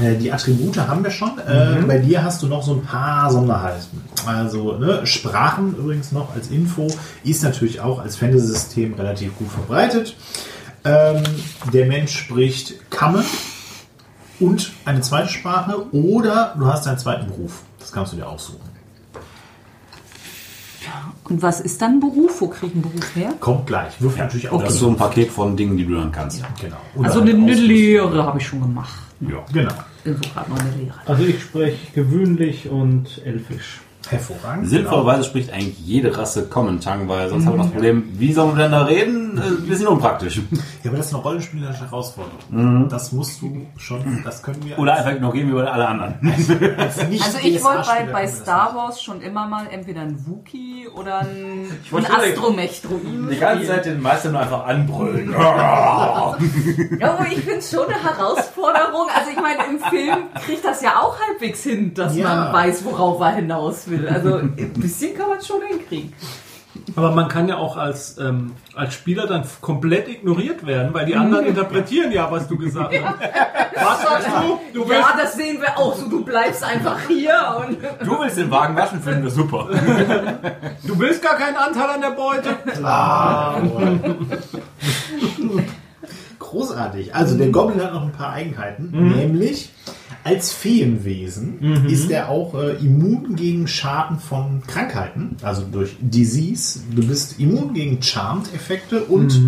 [0.00, 1.38] Äh, Die Attribute haben wir schon.
[1.38, 4.02] Äh, Bei dir hast du noch so ein paar Sonderheiten.
[4.26, 6.86] Also ne, Sprachen übrigens noch als Info
[7.24, 10.14] ist natürlich auch als Fantasy-System relativ gut verbreitet.
[10.84, 11.22] Ähm,
[11.72, 13.22] der Mensch spricht Kamme
[14.38, 17.62] und eine zweite Sprache oder du hast einen zweiten Beruf.
[17.78, 18.69] Das kannst du dir aussuchen.
[21.30, 22.40] Und was ist dann ein Beruf?
[22.40, 23.32] Wo kriege ich einen Beruf her?
[23.40, 24.00] Kommt gleich.
[24.02, 24.62] Wirf natürlich auch.
[24.62, 26.42] Das ist so ein Paket von Dingen, die du dann kannst.
[26.60, 26.76] Genau.
[26.96, 27.54] Oder Also eine, eine eine.
[27.54, 28.98] Lehre habe ich schon gemacht.
[29.20, 29.44] Ja.
[29.52, 29.72] Genau.
[30.02, 30.94] Bin so gerade noch eine Lehre.
[31.06, 33.80] Also ich spreche gewöhnlich und elfisch.
[34.08, 34.68] Hervorragend.
[34.68, 38.56] Sinnvollerweise spricht eigentlich jede Rasse Common Tongue, weil sonst haben wir das Problem, wie sollen
[38.56, 39.36] wir denn da reden?
[39.38, 40.40] Äh, Ein bisschen unpraktisch.
[40.50, 40.62] Genau.
[40.82, 42.88] Ja, aber das ist eine rollenspielerische Herausforderung.
[42.88, 46.14] Das musst du schon, das können wir Oder einfach ignorieren wie bei alle anderen.
[46.78, 47.06] als Also
[47.42, 51.26] ich wollte bei, bei wir Star Wars schon immer mal entweder ein Wookie oder ein,
[51.28, 53.28] ein wollte direkt- Astromech-Druiden.
[53.30, 55.34] Die ganze Zeit den Meister nur einfach anbrüllen.
[57.00, 59.06] Ja, aber ich finde es schon eine Herausforderung.
[59.14, 62.28] Also ich meine, im Film kriegt das ja auch halbwegs hin, dass Ja.
[62.28, 63.89] man weiß, worauf er hinaus will.
[64.08, 66.12] Also ein bisschen kann man es schon hinkriegen.
[66.94, 71.16] Aber man kann ja auch als, ähm, als Spieler dann komplett ignoriert werden, weil die
[71.16, 73.20] anderen interpretieren ja, was du gesagt hast.
[73.74, 74.60] Was sagst du?
[74.80, 76.08] Du willst, Ja, das sehen wir auch so.
[76.08, 79.68] Du bleibst einfach hier und Du willst den Wagen waschen, finden wir super.
[80.86, 82.56] du willst gar keinen Anteil an der Beute.
[86.38, 87.14] Großartig.
[87.14, 89.70] Also der Goblin hat noch ein paar Eigenheiten, nämlich
[90.24, 96.80] als Feenwesen ist er auch äh, immun gegen Schaden von Krankheiten, also durch Disease.
[96.94, 99.40] Du bist immun gegen Charmed-Effekte und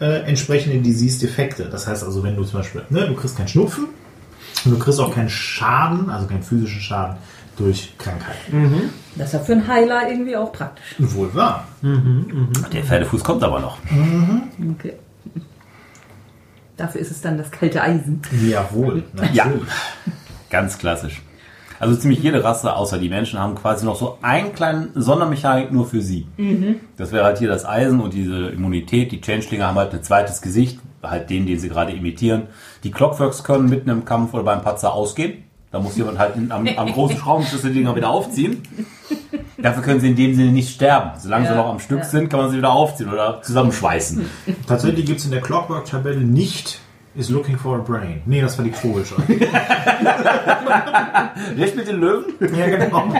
[0.00, 1.64] äh, entsprechende Disease-Defekte.
[1.64, 3.86] Das heißt also, wenn du zum Beispiel, ne, du kriegst keinen Schnupfen
[4.64, 7.16] und du kriegst auch keinen Schaden, also keinen physischen Schaden
[7.56, 8.90] durch Krankheiten.
[9.16, 10.94] das ist ja für einen Heiler irgendwie auch praktisch.
[10.98, 11.66] Wohl wahr.
[12.72, 13.78] Der Pferdefuß kommt aber noch.
[14.78, 14.94] Okay.
[16.76, 18.22] Dafür ist es dann das kalte Eisen.
[18.48, 19.04] Jawohl.
[19.32, 19.68] Ja, natürlich.
[20.50, 21.22] ganz klassisch.
[21.78, 25.84] Also ziemlich jede Rasse, außer die Menschen, haben quasi noch so einen kleinen Sondermechanik nur
[25.86, 26.28] für sie.
[26.96, 29.10] Das wäre halt hier das Eisen und diese Immunität.
[29.10, 32.44] Die Changelinge haben halt ein zweites Gesicht, halt den, den sie gerade imitieren.
[32.84, 35.42] Die Clockworks können mitten im Kampf oder beim Patzer ausgehen.
[35.72, 38.62] Da muss jemand halt am, am großen Schraubenschlüssel die Dinger wieder aufziehen.
[39.56, 41.12] Dafür können sie in dem Sinne nicht sterben.
[41.18, 42.04] Solange sie Ja, noch am Stück ja.
[42.04, 44.26] sind, kann man sie wieder aufziehen oder zusammenschweißen.
[44.66, 46.80] Tatsächlich gibt es in der Clockwork-Tabelle nicht
[47.14, 48.22] is looking for a brain.
[48.26, 49.16] Nee, das war die Vogelscheu.
[51.56, 52.24] Wer spielt den Löwen?
[52.40, 53.12] ja, genau.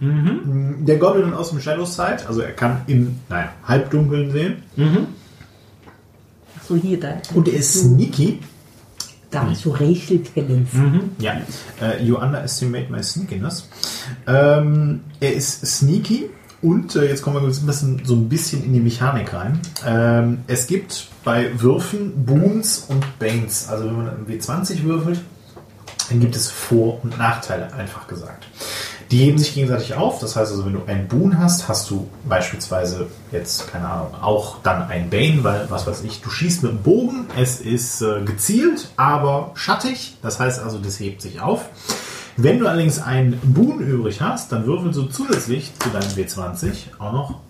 [0.00, 4.62] Der Goblin aus dem Shadow Side, also er kann im, naja, Halbdunkeln sehen.
[6.66, 7.14] So hier, da.
[7.34, 8.40] Und er ist sneaky.
[9.30, 10.72] Da hast du Rachel Talents.
[11.18, 11.40] Ja,
[11.80, 13.68] äh, you underestimate my sneakiness.
[14.26, 16.30] Ähm, er ist sneaky
[16.62, 19.60] und äh, jetzt kommen wir ein bisschen, so ein bisschen in die Mechanik rein.
[19.86, 23.68] Ähm, es gibt bei Würfen Boons und Banes.
[23.68, 25.20] Also wenn man einen W20 würfelt,
[26.08, 28.46] dann gibt es Vor- und Nachteile, einfach gesagt.
[29.10, 30.20] Die heben sich gegenseitig auf.
[30.20, 34.58] Das heißt also, wenn du einen Boon hast, hast du beispielsweise jetzt, keine Ahnung, auch
[34.62, 38.22] dann ein Bane, weil, was weiß ich, du schießt mit dem Bogen, es ist äh,
[38.22, 40.16] gezielt, aber schattig.
[40.22, 41.66] Das heißt also, das hebt sich auf.
[42.36, 47.12] Wenn du allerdings einen Boon übrig hast, dann würfelst du zusätzlich zu deinem W20 auch
[47.12, 47.40] noch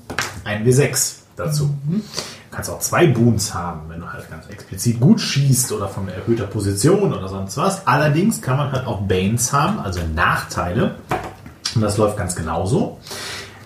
[0.45, 1.71] ein W6 dazu.
[1.87, 2.01] Du
[2.51, 6.47] kannst auch zwei Boons haben, wenn du halt ganz explizit gut schießt oder von erhöhter
[6.47, 7.87] Position oder sonst was.
[7.87, 10.97] Allerdings kann man halt auch Banes haben, also Nachteile.
[11.81, 12.99] Und das läuft ganz genauso.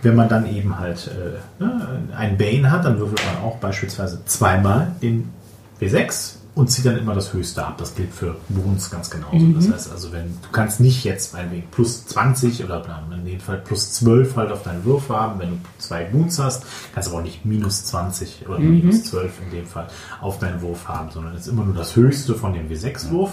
[0.03, 4.24] Wenn man dann eben halt äh, ne, einen Bane hat, dann würfelt man auch beispielsweise
[4.24, 5.33] zweimal den
[5.81, 7.74] W6 und zieht dann immer das Höchste ab.
[7.79, 9.37] Das gilt für Boons ganz genauso.
[9.57, 13.57] Das heißt also, wenn du kannst nicht jetzt meinetwegen plus 20 oder in dem Fall
[13.57, 16.62] plus 12 halt auf deinen Wurf haben, wenn du zwei Boons hast,
[16.94, 19.88] kannst du aber auch nicht minus 20 oder minus 12 in dem Fall
[20.20, 23.33] auf deinen Wurf haben, sondern es ist immer nur das Höchste von dem W6-Wurf.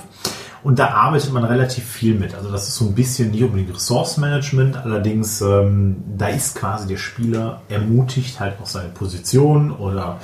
[0.63, 2.35] Und da arbeitet man relativ viel mit.
[2.35, 6.97] Also das ist so ein bisschen nicht unbedingt Ressource-Management, allerdings ähm, da ist quasi der
[6.97, 10.19] Spieler ermutigt, halt auch seine Position oder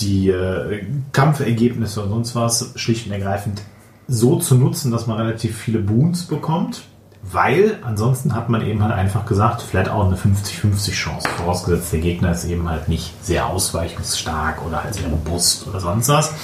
[0.00, 3.62] die äh, Kampfergebnisse und sonst was schlicht und ergreifend
[4.06, 6.82] so zu nutzen, dass man relativ viele Boons bekommt,
[7.22, 12.00] weil ansonsten hat man eben halt einfach gesagt, flat out eine 50-50 Chance, vorausgesetzt der
[12.00, 16.34] Gegner ist eben halt nicht sehr ausweichungsstark oder halt sehr robust oder sonst was.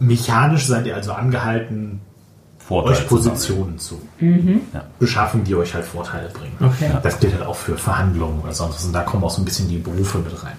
[0.00, 2.00] Mechanisch seid ihr also angehalten,
[2.58, 4.84] Vorteil euch Positionen zu Ja.
[4.98, 6.56] beschaffen, die euch halt Vorteile bringen.
[6.60, 6.90] Okay.
[7.02, 8.84] Das gilt halt auch für Verhandlungen oder sonst was.
[8.84, 10.56] Und da kommen auch so ein bisschen die Berufe mit rein.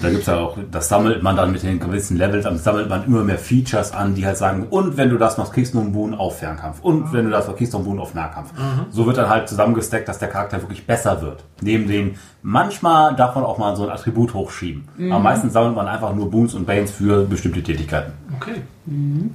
[0.00, 2.88] Da gibt es ja auch, das sammelt man dann mit den gewissen Levels, dann sammelt
[2.88, 5.80] man immer mehr Features an, die halt sagen, und wenn du das machst, kriegst du
[5.80, 6.80] einen Boon auf Fernkampf.
[6.80, 8.52] Und wenn du das machst, kriegst du einen Boon auf Nahkampf.
[8.90, 11.44] So wird dann halt zusammengesteckt, dass der Charakter wirklich besser wird.
[11.60, 14.88] Neben den, manchmal darf man auch mal so ein Attribut hochschieben.
[15.10, 18.12] Aber meistens sammelt man einfach nur Boons und Banes für bestimmte Tätigkeiten.
[18.36, 18.62] Okay.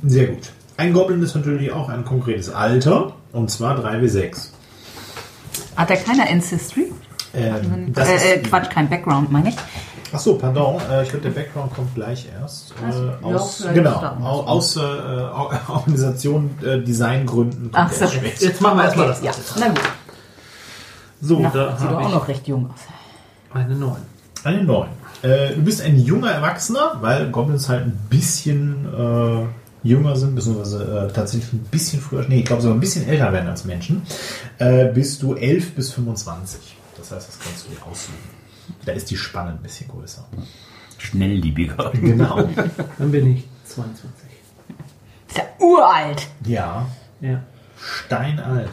[0.03, 0.51] Sehr gut.
[0.77, 4.49] Ein Goblin ist natürlich auch ein konkretes Alter, und zwar 3W6.
[5.75, 6.91] Hat er keine Ancestry?
[7.33, 9.55] Ähm, das äh, ist, äh, Quatsch, kein Background, meine ich.
[10.13, 12.73] Achso, pardon, äh, ich glaube, der Background kommt gleich erst.
[12.81, 14.17] Äh, Ja, aus, genau, da.
[14.21, 17.69] au- aus äh, Or- Organisation, äh, Designgründen.
[17.73, 18.07] Ach so.
[18.07, 18.43] später.
[18.43, 19.37] Jetzt machen wir erstmal Okay, das.
[19.37, 19.79] ja, na gut.
[21.21, 22.79] So, Na, da sieht auch ich noch recht jung aus.
[23.53, 23.95] eine 9.
[24.43, 24.89] Eine 9.
[25.21, 31.07] Äh, du bist ein junger Erwachsener, weil Goblins halt ein bisschen äh, jünger sind, beziehungsweise
[31.09, 34.01] äh, tatsächlich ein bisschen früher, nee, ich glaube sogar ein bisschen älter werden als Menschen.
[34.57, 36.75] Äh, bist du 11 bis 25.
[36.97, 38.17] Das heißt, das kannst du dir aussuchen.
[38.85, 40.25] Da ist die Spanne ein bisschen größer.
[40.97, 41.91] Schnellliebiger.
[41.93, 42.47] Genau.
[42.97, 44.09] Dann bin ich 22.
[45.27, 46.27] Ist ja uralt.
[46.45, 46.87] ja,
[47.21, 47.41] Ja.
[47.79, 48.69] steinalt.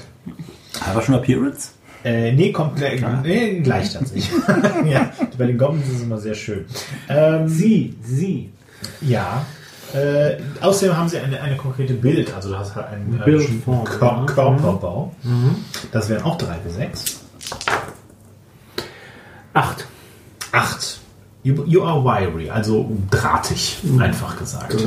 [0.80, 1.70] Haben wir schon Appearance?
[2.04, 4.30] Äh, nee, kommt gleich, nee, gleich tatsächlich.
[4.86, 6.64] ja, bei den Goblins ist es immer sehr schön.
[7.08, 8.52] Ähm, Sie, sie.
[9.00, 9.44] Ja.
[9.94, 13.84] Äh, außerdem haben sie eine, eine konkrete Bild, also du hast halt einen äh, Bildform,
[13.84, 14.26] bestimmten Kör ja.
[14.26, 15.14] Körperbau.
[15.92, 17.20] Das wären auch 3 bis 6.
[19.58, 19.86] 8.
[20.52, 21.00] 8.
[21.42, 24.86] You, you are wiry, also drahtig, einfach gesagt.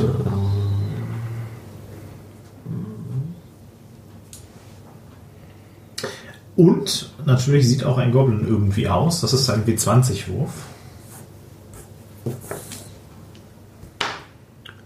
[6.56, 9.20] Und natürlich sieht auch ein Goblin irgendwie aus.
[9.20, 10.52] Das ist ein W20-Wurf.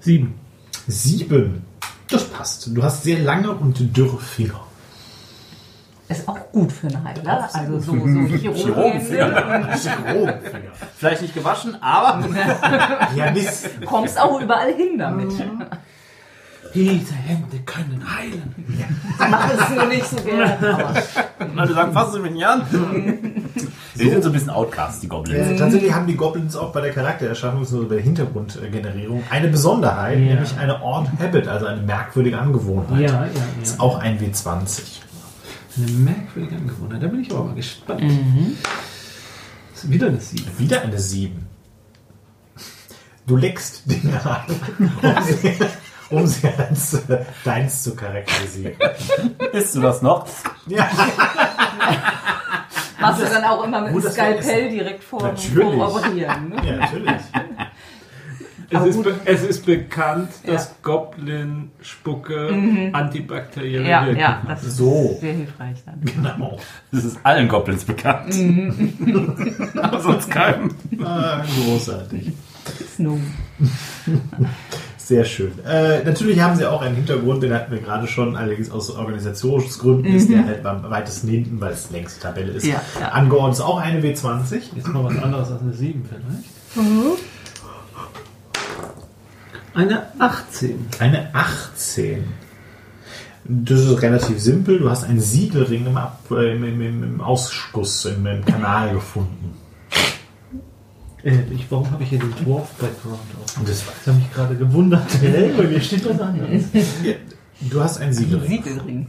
[0.00, 0.34] 7.
[0.88, 1.62] 7.
[2.08, 2.70] Das passt.
[2.74, 4.60] Du hast sehr lange und dürre Finger.
[6.08, 7.48] Ist auch gut für einen Heiler.
[7.52, 7.98] Also so, so
[8.36, 9.74] Chirurgenfinger.
[9.76, 10.70] Chirurgenfinger.
[10.96, 12.24] Vielleicht nicht gewaschen, aber
[13.14, 13.68] Ja, Mist.
[13.80, 15.32] Du kommst auch überall hin damit.
[16.74, 18.54] Diese Hände können heilen.
[19.18, 20.56] Mach es nur nicht so gerne.
[21.54, 22.62] Leute sagen, fassen Sie mich nicht an.
[23.94, 25.46] Die sind so ein bisschen Outcast, die Goblins.
[25.48, 30.18] Äh, tatsächlich haben die Goblins auch bei der Charaktererschaffung, so bei der Hintergrundgenerierung, eine Besonderheit,
[30.18, 30.24] Ja.
[30.34, 33.00] nämlich eine Odd Habit, also eine merkwürdige Angewohnheit.
[33.10, 33.80] Ja, ja, Ist ja.
[33.80, 35.00] auch ein W20.
[35.76, 37.02] Eine merkwürdige Angewohnheit.
[37.02, 38.02] Da bin ich aber mal gespannt.
[39.74, 40.58] Ist wieder eine 7.
[40.58, 41.46] Wieder eine 7.
[43.26, 44.44] Du leckst Dinge an,
[45.02, 45.52] um sie,
[46.10, 48.74] um sie als äh, deins zu charakterisieren.
[49.52, 50.26] Bist du das noch?
[50.68, 50.88] Ja,
[53.00, 55.74] machst du dann auch immer mit dem Skalpell direkt vor, Natürlich.
[55.74, 56.50] vor Operieren.
[56.50, 56.56] Ne?
[56.64, 57.20] ja natürlich.
[58.70, 60.74] Es ist, es ist bekannt, dass Ja.
[60.82, 64.20] Goblin-Spucke antibakteriell Ja, wirkt.
[64.20, 65.16] ja, das ist So.
[65.20, 66.00] sehr hilfreich dann.
[66.04, 66.58] Genau.
[66.92, 68.34] Das ist allen Goblins bekannt.
[69.82, 70.70] aber sonst keinem.
[71.04, 72.32] Ah, großartig.
[72.96, 73.18] Snow.
[74.98, 75.52] Sehr schön.
[75.64, 80.12] Äh, natürlich haben sie auch einen Hintergrund, den hatten wir gerade schon, allerdings aus Organisationsgründen
[80.12, 82.66] ist der halt am weitesten hinten, weil es längst die Tabelle ist.
[82.66, 83.10] Ja, ja.
[83.10, 84.54] Angeordnet ist auch eine W20.
[84.74, 86.88] Jetzt mal was anderes als eine 7 vielleicht.
[89.76, 90.86] Eine 18.
[91.00, 92.24] Eine 18.
[93.44, 94.78] Das ist relativ simpel.
[94.78, 98.94] Du hast einen Siegelring im, Ab äh, im, im, im, im Ausguss, im, im Kanal
[98.94, 99.54] gefunden.
[101.22, 103.58] Äh, ich, warum habe ich hier den Dwarf-Background auf?
[103.58, 105.10] Und das Ich habe mich gerade gewundert.
[105.20, 105.52] Hä?
[105.54, 106.64] Bei mir steht was anderes.
[107.60, 108.48] Du hast einen Siegelring.
[108.48, 109.06] Siegelring.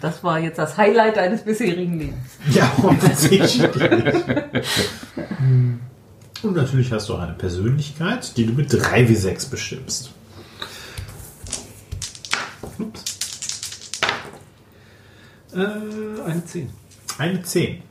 [0.00, 2.38] Das war jetzt das Highlight deines bisherigen Lebens.
[2.52, 3.70] Ja, offensichtlich.
[6.42, 10.10] Und natürlich hast du auch eine Persönlichkeit, die du mit 3 wie 6 bestimmst.
[12.78, 13.04] Ups.
[15.54, 15.58] Äh,
[16.26, 16.70] eine 10.
[17.18, 17.82] Eine 10.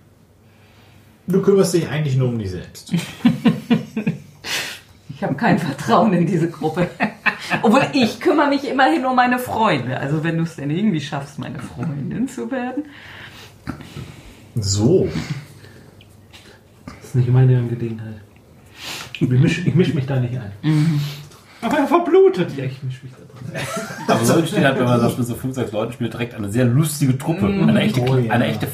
[1.27, 2.93] Du kümmerst dich eigentlich nur um dich selbst.
[5.15, 6.89] Ich habe kein Vertrauen in diese Gruppe.
[7.61, 9.97] Obwohl ich kümmere mich immerhin um meine Freunde.
[9.97, 12.83] Also wenn du es denn irgendwie schaffst, meine Freundin zu werden.
[14.55, 15.07] So.
[16.85, 18.21] Das ist nicht meine Angelegenheit.
[19.21, 20.51] Ich mische misch mich da nicht ein.
[21.61, 22.55] Aber er verblutet.
[22.57, 23.65] Ja, ich mische mich da drin.
[24.07, 26.51] Aber so entsteht halt, wenn man das mit so 5, 6 Leuten spielt, direkt eine
[26.51, 27.47] sehr lustige Truppe.
[27.47, 28.31] Eine echte, Oh ja.
[28.31, 28.67] eine echte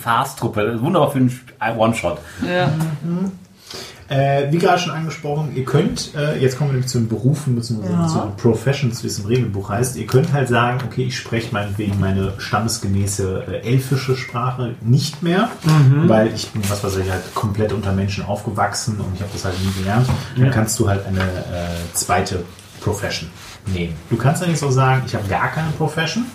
[0.73, 2.17] ist Wunderbar für einen ein One-Shot.
[2.45, 2.71] Ja.
[4.11, 7.55] Äh, wie gerade schon angesprochen, ihr könnt, äh, jetzt kommen wir nämlich zu den Berufen
[7.55, 8.07] bzw.
[8.09, 9.95] zu den Professions, wie es im Regelbuch heißt.
[9.95, 15.47] Ihr könnt halt sagen, okay, ich spreche meinetwegen meine stammesgemäße äh, elfische Sprache nicht mehr,
[16.07, 19.45] weil ich bin, was weiß ich, halt komplett unter Menschen aufgewachsen und ich habe das
[19.45, 20.07] halt nie gelernt.
[20.35, 22.43] Dann kannst du halt eine äh, zweite
[22.81, 23.29] Profession
[23.67, 23.93] nehmen.
[24.09, 26.25] Du kannst eigentlich so sagen, ich habe gar keine Profession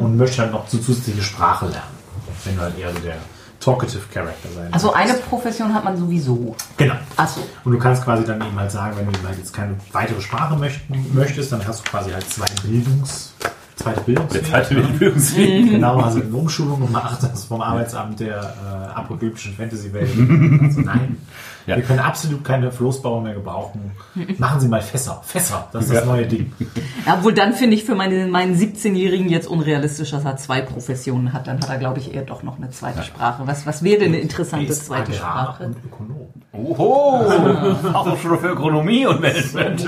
[0.00, 2.02] und möchte halt noch zu zusätzliche Sprache lernen.
[2.44, 3.16] Wenn du halt eher so der
[3.62, 5.28] talkative Character sein Also eine möchtest.
[5.28, 6.54] Profession hat man sowieso.
[6.76, 6.94] Genau.
[7.16, 7.40] Achso.
[7.64, 10.56] Und du kannst quasi dann eben halt sagen, wenn du halt jetzt keine weitere Sprache
[10.56, 13.34] möchten, möchtest, dann hast du quasi halt zwei Bildungs,
[13.76, 14.44] zweite Der Bildungswege.
[14.46, 14.74] zweite?
[14.74, 15.70] Bildungsweg.
[15.72, 20.10] Genau, also eine Umschulung gemacht, das ist vom Arbeitsamt der äh, apokalyptischen Fantasy-Welt.
[20.62, 21.16] Also nein,
[21.66, 21.76] Ja.
[21.76, 23.92] wir können absolut keine Floßbauer mehr gebrauchen.
[24.38, 25.22] Machen Sie mal Fässer.
[25.24, 26.06] Fässer, das ist das Ja.
[26.06, 26.52] neue Ding.
[27.06, 31.32] Ja, obwohl dann finde ich für meine, meinen 17-Jährigen jetzt unrealistisch, dass er zwei Professionen
[31.32, 31.46] hat.
[31.46, 33.42] Dann hat er, glaube ich, eher doch noch eine zweite Sprache.
[33.46, 35.66] Was, was wäre denn eine interessante zweite Sprache?
[35.66, 36.28] und Ökonom.
[36.54, 37.24] Oho!
[37.80, 39.86] Fachhochschule für Ökonomie und Management.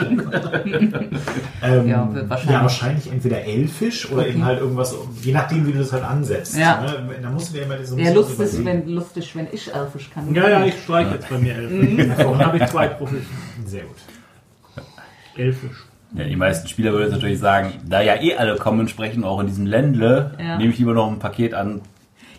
[1.62, 2.50] Ähm, Ja, wahrscheinlich.
[2.50, 6.56] Ja, wahrscheinlich entweder elfisch oder eben halt irgendwas, je nachdem, wie du das halt ansetzt.
[6.56, 6.80] Ja.
[6.80, 7.16] Ne?
[7.22, 8.64] Da musst du dir immer so ein Ja, lustig, überlegen.
[8.64, 10.34] wenn, lustig, wenn ich elfisch kann.
[10.34, 12.16] Ja, ja, ich streiche jetzt bei mir Elfisch.
[12.18, 13.24] Dann habe ich zwei Profis.
[13.66, 13.96] Sehr gut.
[15.36, 15.84] Elfisch.
[16.16, 19.40] Ja, die meisten Spieler würden jetzt natürlich sagen, da ja eh alle kommen, sprechen auch
[19.40, 20.56] in diesem Ländle, Ja.
[20.58, 21.80] nehme ich lieber noch ein Paket an.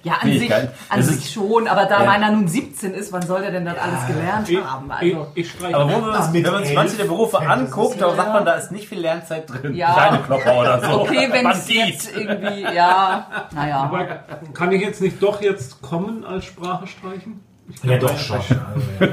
[0.05, 0.51] Ja, an sich,
[0.89, 2.05] an sich schon, aber da Ja.
[2.05, 4.91] meiner nun 17 ist, wann soll der denn das alles gelernt Ich, haben?
[5.01, 5.75] ich, Also, ich streiche.
[5.75, 8.45] Aber wo man, Das mit wenn man sich manche der Berufe anguckt, da sagt man,
[8.45, 9.73] da ist nicht viel Lernzeit drin.
[9.73, 9.93] Ja.
[9.93, 11.01] Kleine Klopper oder so.
[11.01, 13.25] okay, wenn es jetzt irgendwie, ja,
[13.55, 13.77] naja.
[13.79, 14.05] Aber
[14.53, 17.39] kann ich jetzt nicht doch jetzt kommen als Sprache streichen?
[17.67, 18.35] Ich Ja, doch schon.
[18.37, 18.55] Also,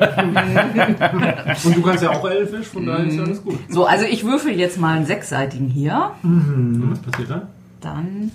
[0.77, 1.55] ja.
[1.65, 3.59] Und du kannst ja auch Elfisch, von daher ist ja alles gut.
[3.71, 6.11] So, also ich würfel jetzt mal einen sechsseitigen hier.
[6.23, 7.43] Und was passiert dann?
[7.81, 8.33] Dann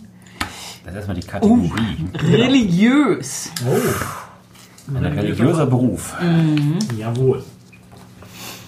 [0.87, 2.07] Das ist erstmal die Kategorie.
[2.31, 3.51] religiös.
[3.67, 6.15] Oh, Ein religiöser Beruf.
[6.97, 7.43] jawohl.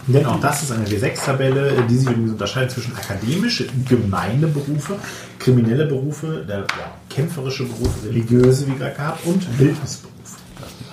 [0.05, 4.97] Denn auch das ist eine W6-Tabelle, die sich übrigens unterscheidet zwischen akademische, gemeine Berufe,
[5.38, 6.65] kriminelle Berufe, der, ja,
[7.09, 10.38] kämpferische Berufe, religiöse, wie gerade gehabt, und Bildnisberufe.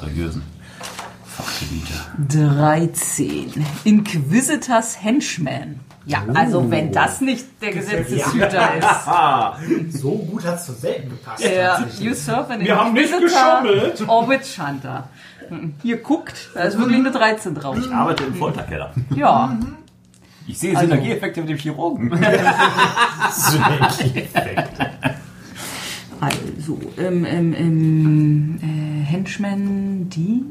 [0.02, 0.42] Religiösen
[1.24, 2.54] Fachgebiete.
[2.54, 3.66] 13.
[3.82, 5.80] Inquisitors Henchman.
[6.06, 9.92] Ja, also wenn das nicht der Gesetzeshüter ist.
[10.00, 11.42] So gut hat es so selten gepasst.
[11.42, 12.10] Der tatsächlich.
[12.12, 14.08] Usurper, ein Wir haben nicht geschummelt.
[14.08, 15.08] or Witch Hunter.
[15.82, 17.76] Hier guckt, da ist wirklich eine 13 drauf.
[17.78, 18.92] Ich arbeite im Folterkeller.
[19.14, 19.56] Ja,
[20.46, 22.10] Ich sehe Also- Synergieeffekte mit dem Chirurgen.
[23.30, 24.70] Synergieeffekt.
[26.20, 30.46] Also im, im, im äh, Henchman Diener.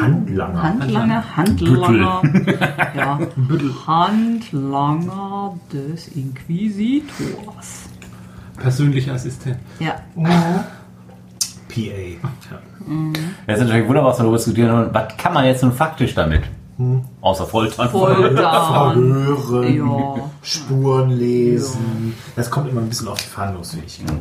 [0.00, 0.62] Handlanger.
[0.62, 2.22] Handlanger, Handlanger,
[2.94, 3.18] ja,
[3.86, 7.84] Handlanger des Inquisitors.
[8.58, 9.56] Persönlicher Assistent.
[9.78, 9.94] Ja,
[11.68, 12.28] PA.
[13.46, 14.68] Das ist natürlich wunderbar, was wir darüber diskutieren.
[14.70, 14.90] können.
[14.94, 16.42] Was kann man jetzt nun faktisch damit?
[17.22, 17.88] Außer Foltern.
[17.88, 18.36] Foltern.
[18.36, 20.14] Verhören, Ja.
[20.42, 22.14] Spuren lesen.
[22.34, 24.20] Das kommt immer ein bisschen auf die Verhandlungsfähigkeit an.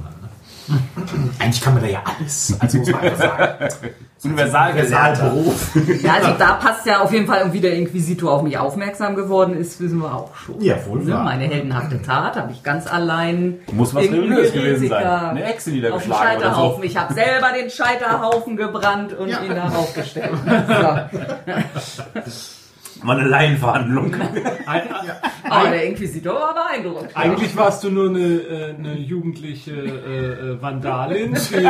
[1.40, 2.56] Eigentlich kann man da ja alles.
[2.60, 3.68] Also muss man einfach sagen.
[4.24, 5.70] Universal Universalberuf.
[6.02, 9.56] Ja, also da passt ja auf jeden Fall, wie der Inquisitor auf mich aufmerksam geworden
[9.56, 10.60] ist, wissen wir auch schon.
[10.62, 11.14] Ja, wohl Ne.
[11.24, 13.60] Meine heldenhafte Tat habe ich ganz allein.
[13.72, 15.06] Muss was religiös gewesen sein.
[15.06, 16.82] Eine Echse dem niedergeschlagen oder Scheiterhaufen.
[16.82, 16.88] so.
[16.88, 19.42] Ich habe selber den Scheiterhaufen gebrannt und Ja.
[19.44, 20.32] ihn darauf gestellt.
[20.68, 22.04] So.
[23.04, 24.16] Mal eine Laienverhandlung.
[25.50, 27.16] Aber der Inquisitor war beeindruckt.
[27.16, 31.70] Eigentlich warst du nur eine, äh, eine jugendliche äh, äh, Vandalin, die,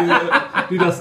[0.69, 0.99] die das,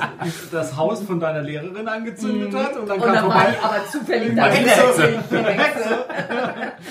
[0.51, 3.55] das Haus von deiner Lehrerin angezündet hat und dann Und kam dann war vorbei.
[3.59, 4.47] ich aber zufällig da.
[4.47, 6.05] Hexe.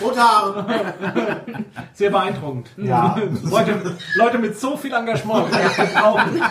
[0.01, 0.65] Rotar.
[1.93, 2.69] Sehr beeindruckend.
[2.77, 3.15] Ja.
[3.43, 5.47] Leute, Leute mit so viel Engagement
[5.93, 6.41] brauchen.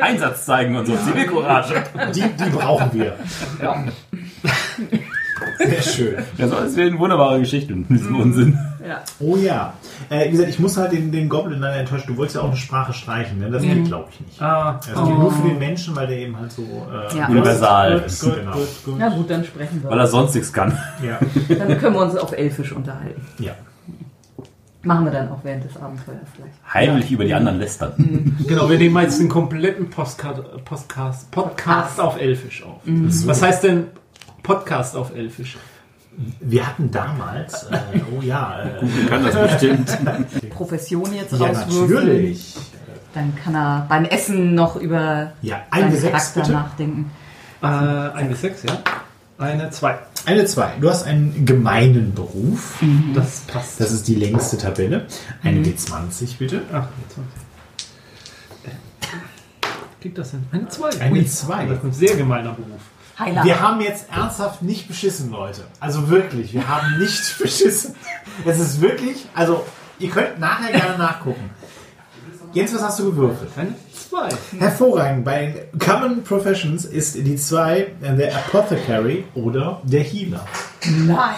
[0.00, 0.96] Einsatz zeigen und so.
[0.96, 1.82] Zivilcourage.
[2.14, 3.16] Die, die brauchen wir.
[5.58, 6.14] Sehr schön.
[6.38, 8.58] Ja, so, es werden wunderbare Geschichten mit diesem Unsinn.
[8.86, 9.00] Ja.
[9.18, 9.72] Oh ja.
[10.10, 12.08] Äh, wie gesagt, ich muss halt den, den Goblin dann enttäuschen.
[12.08, 13.50] Du wolltest ja auch eine Sprache streichen, ne?
[13.50, 14.42] Das geht, glaube ich, nicht.
[14.42, 17.28] Ah, Das geht nur für den Menschen, weil der eben halt so äh, Ja.
[17.28, 18.22] Universal gut, ist.
[18.22, 18.52] gut, genau.
[18.52, 18.94] gut, gut.
[18.98, 20.00] Na gut, dann sprechen Weil wir.
[20.00, 20.76] er sonst nichts kann.
[21.02, 21.18] Ja.
[21.56, 23.22] Dann können wir uns auf Elfisch unterhalten.
[23.38, 23.52] ja.
[24.82, 26.52] Machen wir dann auch während des Abenteuers vielleicht.
[26.74, 28.36] Heimlich über die anderen lästern.
[28.46, 32.82] Genau, wir nehmen jetzt den kompletten Postcard, Podcast, Podcast auf Elfisch auf.
[32.84, 33.86] Was heißt denn
[34.44, 35.56] Podcast auf Elfisch?
[36.38, 37.78] Wir hatten damals, äh,
[38.16, 39.98] oh ja, äh, Kann das bestimmt.
[40.50, 42.54] Profession jetzt ja natürlich.
[43.14, 46.52] Dann kann er beim Essen noch über Ja, ein seinen Charakter bitte.
[46.52, 47.10] nachdenken.
[47.62, 48.78] Äh, ein bis sechs, ja?
[49.38, 49.98] Eine, zwei.
[50.26, 50.72] Eine zwei.
[50.80, 52.80] Du hast einen gemeinen Beruf.
[53.14, 53.80] Das passt.
[53.80, 55.06] Das ist die längste Tabelle.
[55.42, 56.62] Eine D20 bitte.
[56.72, 57.24] Ach, jetzt mal.
[60.00, 60.44] Kriegt das denn?
[60.52, 60.90] Eine zwei.
[61.00, 61.66] Eine Ui, zwei.
[61.66, 62.80] Das ist ein sehr gemeiner Beruf.
[63.18, 63.44] Heiler.
[63.44, 65.62] Wir haben jetzt ernsthaft nicht beschissen, Leute.
[65.80, 67.94] Also wirklich, wir haben nicht beschissen.
[68.44, 69.64] Es ist wirklich, also
[69.98, 71.50] ihr könnt nachher gerne nachgucken.
[72.52, 73.50] Jens, was hast du gewürfelt?
[73.56, 74.28] Eine zwei.
[74.58, 75.24] Hervorragend.
[75.24, 80.46] Bei Common Professions ist die 2 der Apothecary oder der Healer.
[80.84, 81.34] Nein.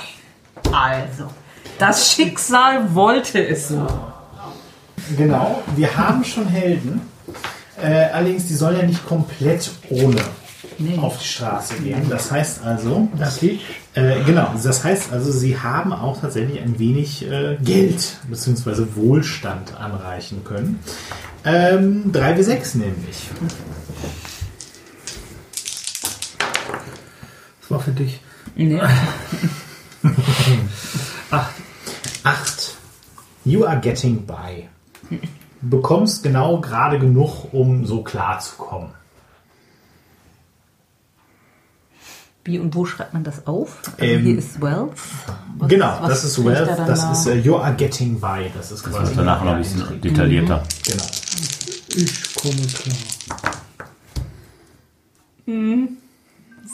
[0.72, 1.30] Also,
[1.78, 3.86] das Schicksal wollte es so.
[5.16, 7.00] Genau, wir haben schon Helden.
[7.80, 10.20] Äh, allerdings, die sollen ja nicht komplett ohne
[10.78, 10.98] Nee.
[10.98, 12.08] auf die Straße gehen.
[12.08, 13.08] Das heißt also,
[13.40, 13.60] ich,
[13.94, 18.86] äh, genau, das heißt also, sie haben auch tatsächlich ein wenig äh, Geld bzw.
[18.94, 20.80] Wohlstand anreichen können.
[21.44, 23.30] Ähm, 3 bis 6 nämlich.
[27.60, 28.20] Das war für dich.
[28.54, 28.80] Nee.
[32.22, 32.76] 8.
[33.44, 34.68] You are getting by.
[35.62, 38.90] Du bekommst genau gerade genug, um so klar zu kommen.
[42.46, 43.78] Wie und wo schreibt man das auf?
[43.98, 44.92] Also Ähm, hier ist Wealth.
[45.58, 47.12] Was- genau, was das ist Wealth, dann das da?
[47.12, 48.50] ist äh, You are getting by.
[48.56, 50.00] Das ist Das quasi wird danach noch ein bisschen Intrigue.
[50.12, 50.62] detaillierter.
[50.86, 51.04] Genau.
[51.96, 52.96] Ich komme klar.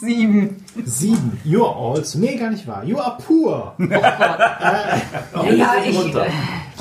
[0.01, 0.65] Sieben.
[0.85, 1.39] Sieben.
[1.45, 2.19] You are also.
[2.19, 2.83] Nee, gar nicht wahr.
[2.85, 3.75] You are poor.
[3.79, 6.27] Ja, ich, runter.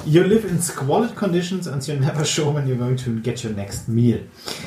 [0.06, 3.54] You live in squalid conditions and you're never sure when you're going to get your
[3.54, 4.20] next meal.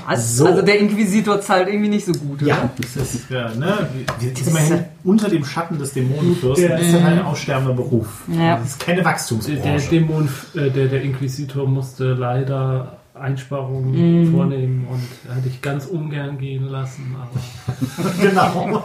[0.07, 0.37] was?
[0.37, 0.47] So.
[0.47, 2.47] Also der Inquisitor zahlt irgendwie nicht so gut, oder?
[2.51, 3.89] Ja, das ist, ja, ne,
[4.21, 6.69] wir sind immerhin unter dem Schatten des Dämonenfürsten.
[6.69, 8.23] Der- Das ist halt ein aussterbender Beruf.
[8.29, 8.59] Ja.
[8.59, 9.89] Das ist keine Der, Wachstumsbranche.
[9.91, 16.65] Dämon, äh, der, der Inquisitor musste leider Einsparungen vornehmen und hat dich ganz ungern gehen
[16.65, 17.15] lassen.
[17.17, 18.83] Aber genau.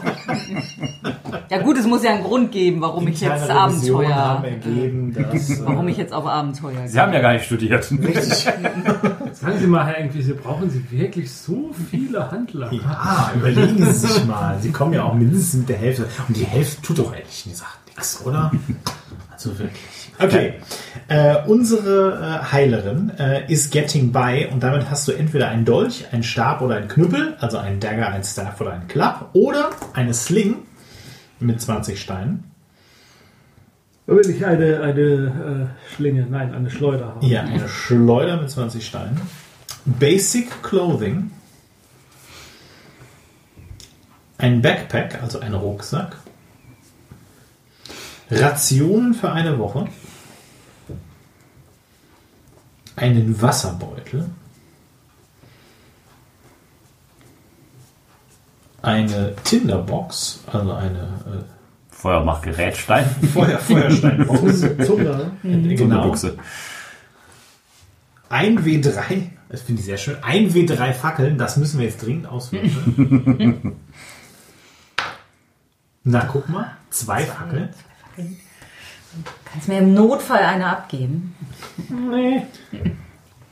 [1.49, 5.49] Ja gut, es muss ja einen Grund geben, warum ich jetzt Abenteuer, haben ergeben, dass,
[5.49, 7.01] äh, warum ich jetzt auf Abenteuer Sie gehe.
[7.01, 7.83] haben ja gar nicht studiert.
[9.33, 12.71] sagen Sie mal, Herr Inquisitor, brauchen Sie wirklich so viele Handler?
[12.71, 14.59] Ja, überlegen Sie sich mal.
[14.59, 16.07] Sie kommen ja auch mindestens mit der Hälfte.
[16.27, 18.51] Und die Hälfte tut doch ehrlich gesagt nichts, oder?
[19.31, 19.98] Also wirklich.
[20.19, 20.53] Okay.
[21.07, 26.05] Äh, unsere äh, Heilerin äh, ist getting by und damit hast du entweder einen Dolch,
[26.11, 30.13] einen Stab oder einen Knüppel, also einen Dagger, einen Staff oder einen Club oder eine
[30.13, 30.57] Sling
[31.39, 32.51] mit 20 Steinen.
[34.05, 37.25] Da will ich eine, eine äh, Schlinge, nein, eine Schleuder haben.
[37.25, 39.21] Ja, eine Schleuder mit 20 Steinen.
[39.85, 41.31] Basic Clothing.
[44.37, 46.15] Ein Backpack, also ein Rucksack.
[48.31, 49.87] Rationen für eine Woche.
[52.99, 54.29] Einen Wasserbeutel.
[58.81, 61.45] Eine Tinderbox, also eine
[61.91, 63.05] Feuermachgerätstein.
[63.05, 64.59] äh, Feuer, Feuersteinbox.
[64.85, 65.31] Zunder.
[65.43, 66.13] genau.
[68.29, 70.17] Ein W3, das finde ich sehr schön.
[70.21, 73.75] Ein W3 Fackeln, das müssen wir jetzt dringend auswürfeln.
[76.03, 76.75] Na, guck mal.
[76.89, 77.69] Zwei Fackeln.
[79.45, 81.35] Kannst mir im Notfall eine abgeben?
[81.89, 82.43] Nee,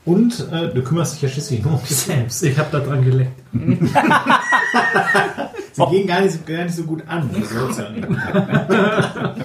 [0.04, 2.42] Und äh, du kümmerst dich ja schließlich nur um dich selbst.
[2.44, 3.38] ich habe da dran geleckt.
[5.72, 7.28] Sie gehen gar nicht, so- gar nicht so gut an.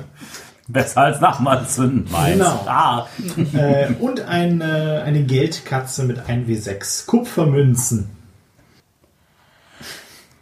[0.68, 2.64] Besser als Nachmalzünden, meinst Genau.
[2.66, 3.08] Ah,
[3.54, 8.10] äh, und ein, äh, eine Geldkatze mit 1W6 Kupfermünzen.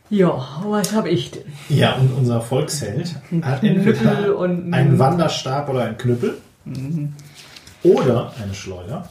[0.09, 1.50] Ja, was habe ich denn?
[1.69, 6.37] Ja, und unser Volksheld hat Knüppel entweder und- einen Wanderstab oder einen Knüppel
[7.83, 9.07] oder eine Schleuder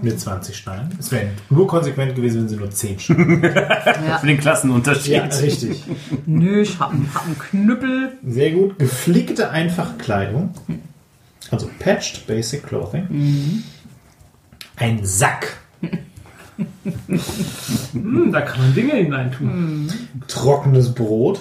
[0.00, 0.90] mit 20 Steinen.
[0.98, 3.18] Es wäre nur konsequent gewesen, wenn sie nur 10 Steine
[4.20, 5.12] für den Klassenunterschied.
[5.12, 5.82] Ja, richtig.
[6.26, 8.12] Nö, ich hab, einen- hab einen Knüppel.
[8.26, 8.78] Sehr gut.
[8.78, 10.50] Geflickte einfache Kleidung.
[11.50, 13.62] Also patched basic clothing.
[14.76, 15.56] Ein Sack.
[17.92, 19.90] Hm, da kann man Dinge hineintun.
[20.28, 21.40] Trockenes Brot.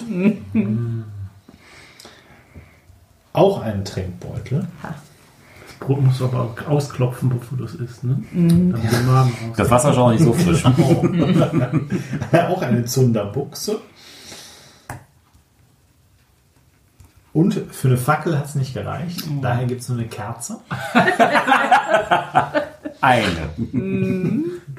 [3.34, 4.68] Auch einen Trinkbeutel.
[4.82, 8.04] Das Brot musst du aber auch ausklopfen, bevor du es isst.
[8.04, 8.22] Ne?
[8.34, 9.58] Damit der Magen raus.
[9.58, 10.64] Das Wasser ist auch nicht so frisch.
[12.50, 13.80] Auch eine Zunderbuchse.
[17.34, 19.24] Und für eine Fackel hat es nicht gereicht.
[19.42, 20.58] Daher gibt es nur eine Kerze.
[23.00, 23.50] Eine.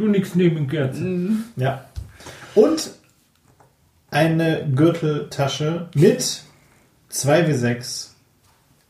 [0.02, 1.44] Du nix neben Kerzen.
[1.54, 1.84] Ja.
[2.56, 2.90] Und
[4.10, 6.42] eine Gürteltasche mit
[7.12, 8.08] 2W6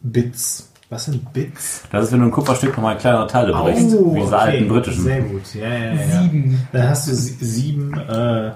[0.01, 0.71] Bits.
[0.89, 1.83] Was sind Bits?
[1.93, 3.93] Das ist, wenn du ein Kupferstück nochmal in kleinere Teile brichst.
[3.93, 5.05] wie diese alten britischen.
[5.05, 5.55] Sehr gut.
[5.55, 6.23] Ja, ja, ja.
[6.23, 6.67] Sieben.
[6.73, 8.53] Dann hast du sie- sieben, äh,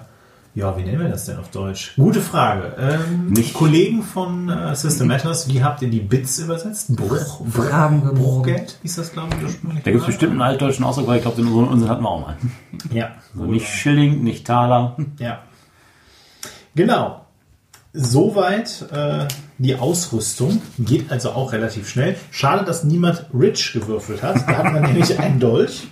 [0.57, 1.93] ja, wie nennen wir das denn auf Deutsch?
[1.97, 2.75] Gute Frage.
[2.79, 6.97] Ähm, Nicht- Kollegen von äh, System Matters, wie habt ihr die Bits übersetzt?
[6.97, 8.17] Bruch, Fragen morgen.
[8.19, 8.79] Bruchgeld?
[8.83, 9.85] Hieß das, glaube ich, ursprünglich?
[9.85, 12.09] Da gibt es bestimmt einen altdeutschen Ausdruck, weil ich glaube, den unseren Unsinn hatten wir
[12.09, 12.37] auch mal.
[12.91, 13.11] Ja.
[13.35, 14.97] Also nicht Schilling, nicht Taler.
[15.19, 15.41] Ja.
[16.75, 17.23] Genau.
[17.93, 19.27] Soweit äh,
[19.59, 20.61] die Ausrüstung.
[20.79, 22.17] Geht also auch relativ schnell.
[22.31, 24.37] Schade, dass niemand Rich gewürfelt hat.
[24.49, 25.87] Da hat man nämlich einen Dolch,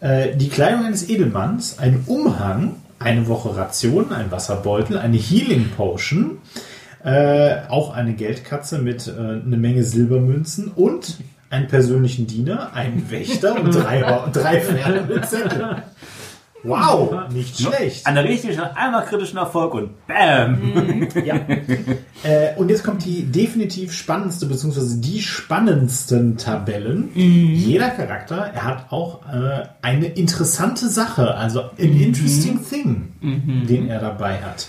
[0.00, 6.38] äh, die Kleidung eines Edelmanns, einen Umhang, eine Woche Ration, ein Wasserbeutel, eine Healing Potion,
[7.04, 11.18] äh, auch eine Geldkatze mit äh, eine Menge Silbermünzen und
[11.50, 14.00] einen persönlichen Diener, einen Wächter und drei,
[14.32, 15.82] drei Pferde mit Zettel.
[16.64, 18.06] Wow, nicht schlecht.
[18.06, 21.08] An der richtigen, einmal kritischen Erfolg und BAM!
[21.24, 21.34] Ja.
[22.22, 27.10] äh, und jetzt kommt die definitiv spannendste, beziehungsweise die spannendsten Tabellen.
[27.14, 34.00] Jeder Charakter, er hat auch äh, eine interessante Sache, also an interesting thing, den er
[34.00, 34.68] dabei hat.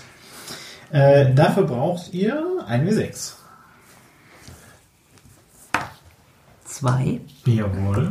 [0.90, 3.32] Äh, dafür braucht ihr ein W6.
[6.64, 7.20] Zwei.
[7.46, 8.10] Jawohl.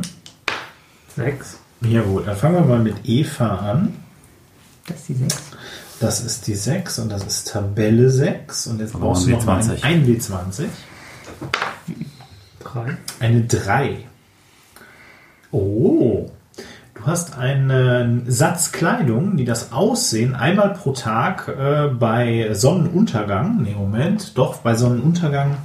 [1.14, 1.58] Sechs.
[1.88, 2.24] Jawohl.
[2.24, 3.94] Dann fangen wir mal mit Eva an.
[4.86, 5.42] Das ist die sechs.
[6.00, 8.66] Das ist die 6 und das ist Tabelle 6.
[8.66, 9.82] Und jetzt Aber brauchst du ein noch mal W20.
[9.84, 10.64] ein W20.
[12.60, 12.96] Drei.
[13.20, 13.98] Eine 3.
[15.50, 16.30] Oh.
[16.94, 23.74] Du hast einen Satz Kleidung, die das Aussehen einmal pro Tag äh, bei Sonnenuntergang, nee,
[23.74, 25.56] Moment, doch bei Sonnenuntergang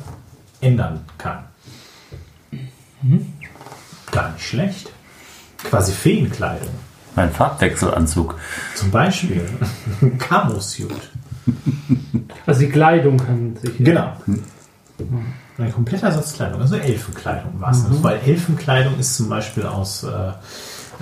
[0.62, 1.46] ändern kann.
[4.12, 4.92] Gar nicht schlecht.
[5.64, 6.70] Quasi Feenkleidung.
[7.16, 8.36] Mein Farbwechselanzug.
[8.76, 9.44] Zum Beispiel
[10.20, 11.10] Camo-Suit.
[12.46, 13.78] Also die Kleidung kann sich.
[13.78, 14.14] Genau.
[15.58, 17.84] Ein kompletter Satz Kleidung, also Elfenkleidung war es.
[18.04, 20.32] Weil Elfenkleidung ist zum Beispiel aus äh,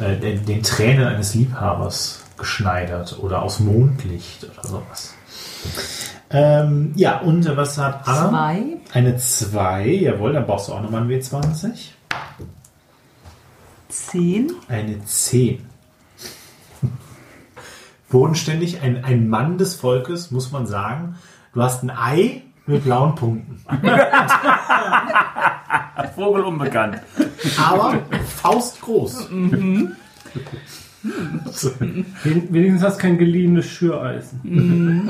[0.01, 5.14] äh, den, den Tränen eines Liebhabers geschneidert oder aus Mondlicht oder sowas.
[6.30, 8.30] Ähm, ja, und was hat Anna?
[8.30, 8.64] Zwei.
[8.93, 11.91] Eine 2, jawohl, dann brauchst du auch nochmal einen W20.
[14.05, 14.51] Zehn.
[14.67, 15.65] Eine 10.
[18.09, 21.15] Bodenständig, ein, ein Mann des Volkes, muss man sagen.
[21.53, 23.61] Du hast ein Ei mit blauen Punkten.
[26.15, 27.01] Vogel unbekannt.
[27.57, 27.99] Aber
[28.41, 29.27] faustgroß.
[29.29, 29.95] Wen-
[32.23, 35.09] Wenigstens hast du kein geliehenes Schüreisen.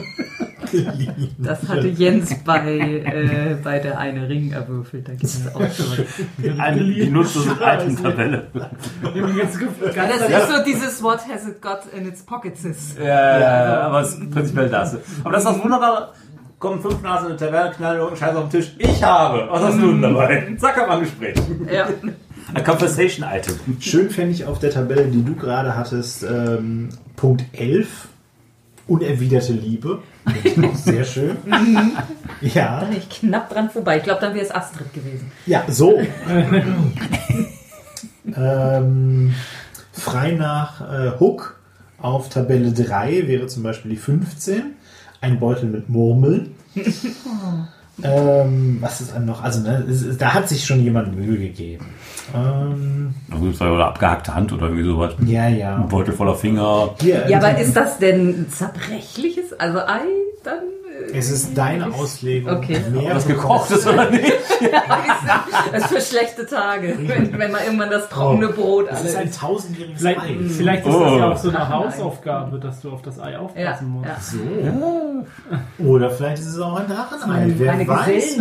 [1.37, 5.07] Das hatte Jens bei, äh, bei der eine Ring erwürfelt.
[5.07, 6.05] Da gibt es auch schon.
[6.59, 8.47] Eine, die nutzlose Alpentabelle.
[8.53, 12.99] Das ist so dieses What has it got in its pockets ist.
[12.99, 14.97] Ja, aber es ist prinzipiell das.
[15.23, 16.13] Aber das ist das Wunderbare.
[16.59, 18.75] Kommen fünf Nasen in der Taverne, knallen irgendeinen Scheiß auf den Tisch.
[18.79, 19.47] Ich habe.
[19.49, 20.55] Was hast du denn dabei?
[20.57, 21.35] Zack, haben wir ein Gespräch.
[21.71, 21.87] Ja.
[22.53, 23.55] Ein Conversation-Item.
[23.79, 28.07] Schön fände ich auf der Tabelle, die du gerade hattest, ähm, Punkt 11.
[28.87, 29.99] Unerwiderte Liebe.
[30.41, 31.37] Finde ich auch Sehr schön.
[32.41, 33.97] Ja, Bin ich knapp dran vorbei.
[33.97, 35.31] Ich glaube, dann wäre es Astrid gewesen.
[35.47, 35.99] ja, so.
[38.35, 39.33] ähm,
[39.91, 41.59] frei nach äh, Hook
[41.99, 44.75] auf Tabelle 3 wäre zum Beispiel die 15.
[45.19, 46.53] Ein Beutel mit Murmeln.
[48.03, 49.43] ähm, was ist dann noch?
[49.43, 51.85] Also, ne, es, es, da hat sich schon jemand Mühe gegeben.
[52.35, 55.13] Ähm, Oder abgehackte Hand oder irgendwie sowas.
[55.25, 55.77] ja, ja.
[55.77, 56.95] Ein Beutel voller Finger.
[57.01, 59.53] Hier, Ja, aber ist das denn zerbrechliches?
[59.59, 60.01] Also Ei,
[60.43, 60.59] dann.
[61.13, 62.57] Es ist deine Auslegung.
[62.57, 62.79] Okay.
[62.91, 64.33] Mehr Was gekocht ist oder nicht?
[65.71, 69.31] das ist für schlechte Tage, wenn, wenn man irgendwann das trockene Brot Das ist ein
[69.31, 70.35] tausendjähriges Vielleicht, Ei.
[70.49, 70.99] vielleicht ist Oh.
[71.03, 71.69] das ja auch so eine.
[71.69, 74.35] Hausaufgabe, dass du auf das Ei ja, aufpassen musst.
[74.63, 75.85] ja.
[75.85, 77.45] Oder vielleicht ist es auch ein Drachenei.
[77.57, 78.39] Wer Eine weiß.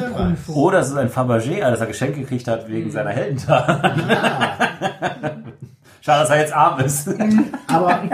[0.49, 3.95] Oder es ist ein Fabergé, das er geschenkt gekriegt hat wegen seiner Heldentag.
[6.07, 7.09] Schade, dass er jetzt arm ist.
[7.67, 8.09] Aber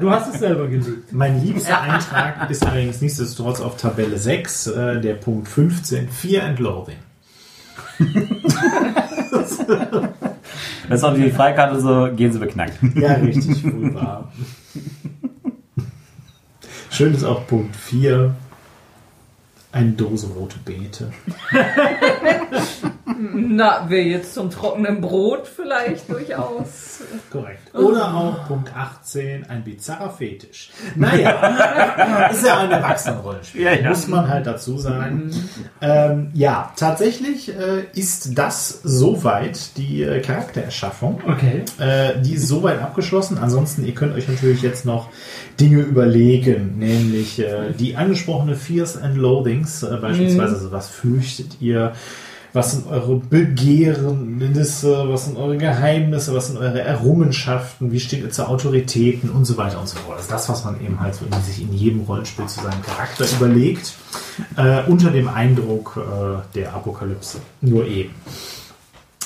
[0.00, 1.12] du hast es selber gelegt.
[1.12, 6.58] mein liebster Eintrag ist allerdings nichtsdestotrotz auf Tabelle 6, äh, der Punkt 15, Fear and
[6.58, 6.96] Loathing.
[9.30, 9.52] Das
[10.90, 12.76] ist auch die Freikarte so, gehen sie beknackt.
[12.96, 14.32] Ja, richtig, wohl wahr.
[16.90, 18.34] Schön ist auch Punkt 4,
[19.70, 21.12] eine Dose rote Beete.
[23.18, 27.00] Na, wäre jetzt zum trockenen Brot vielleicht durchaus.
[27.30, 27.74] Korrekt.
[27.74, 30.70] Oder auch Punkt 18, ein bizarrer Fetisch.
[30.94, 33.88] Naja, ist ja ein Erwachsenenrollenspiel, Ja, ja.
[33.88, 35.30] muss man halt dazu sagen.
[35.80, 41.20] Ähm, ja, tatsächlich äh, ist das soweit die äh, Charaktererschaffung.
[41.26, 41.64] Okay.
[41.78, 43.38] Äh, die ist soweit abgeschlossen.
[43.38, 45.08] Ansonsten, ihr könnt euch natürlich jetzt noch
[45.60, 51.92] Dinge überlegen, nämlich äh, die angesprochene Fears and Loathings, äh, beispielsweise, also was fürchtet ihr,
[52.52, 58.30] was sind eure Begehrnisse, was sind eure Geheimnisse, was sind eure Errungenschaften, wie steht ihr
[58.30, 60.16] zu Autoritäten und so weiter und so fort.
[60.16, 62.82] Das ist das, was man eben halt so in, sich in jedem Rollenspiel zu seinem
[62.82, 63.94] Charakter überlegt,
[64.56, 67.38] äh, unter dem Eindruck äh, der Apokalypse.
[67.60, 68.14] Nur eben.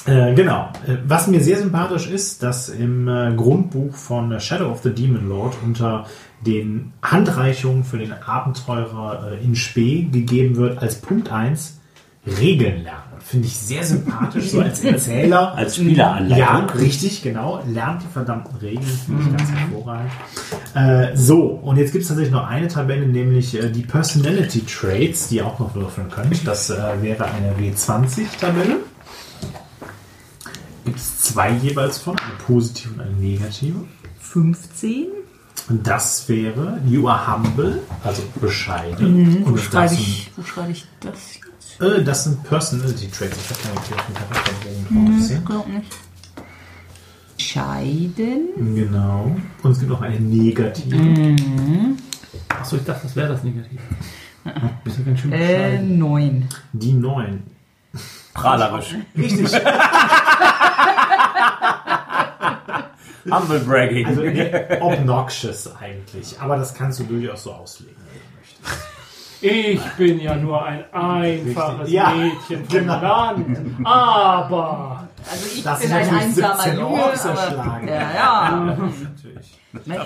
[0.07, 0.71] Äh, genau.
[0.87, 5.29] Äh, Was mir sehr sympathisch ist, dass im äh, Grundbuch von Shadow of the Demon
[5.29, 6.07] Lord unter
[6.45, 11.79] den Handreichungen für den Abenteurer äh, in Spee gegeben wird als Punkt 1
[12.27, 13.13] Regeln lernen.
[13.19, 15.55] Finde ich sehr sympathisch, so als Erzähler.
[15.57, 16.39] Als Spieleranleitung.
[16.39, 17.63] Ja, richtig, genau.
[17.67, 20.11] Lernt die verdammten Regeln, finde ich ganz hervorragend.
[20.75, 25.29] Äh, so, und jetzt gibt es tatsächlich noch eine Tabelle, nämlich äh, die Personality Traits,
[25.29, 26.47] die ihr auch noch würfeln könnt.
[26.47, 28.77] Das äh, wäre eine W20-Tabelle.
[30.85, 33.85] Gibt es zwei jeweils von, eine positive und eine negative.
[34.21, 35.07] 15?
[35.69, 39.45] Und das wäre You are humble, also bescheiden.
[39.45, 41.41] Wo Und schreibe ich, wo schreibe ich das
[41.81, 43.37] äh, das sind Personality Traits.
[43.37, 44.85] Ich habe keine kirchen Charakterbogen
[45.17, 45.23] drauf.
[45.27, 45.45] sehen.
[45.45, 45.93] glaub nicht.
[47.39, 48.49] Scheiden?
[48.75, 49.35] Genau.
[49.63, 51.37] Und es gibt noch eine negative.
[52.49, 53.81] Achso, ich dachte, das wäre das Negativ.
[54.85, 55.99] Bist du ganz schön Äh, bescheiden.
[55.99, 56.49] 9.
[56.73, 57.43] Die neun.
[58.35, 58.95] Prahlerisch.
[59.17, 59.53] Richtig.
[63.31, 64.07] Humble Bragging.
[64.07, 64.51] Also nee,
[64.81, 66.41] obnoxious eigentlich.
[66.41, 68.87] Aber das kannst du durchaus so auslegen, wenn du möchtest.
[69.43, 71.91] Ich bin ja nur ein einfaches.
[71.91, 73.01] Ja, Mädchen vom genau.
[73.01, 73.59] Land.
[73.85, 78.77] Aber Also ich Das bin ein einsamer 17 Junge, aber, ja, ja.
[78.77, 79.59] Natürlich.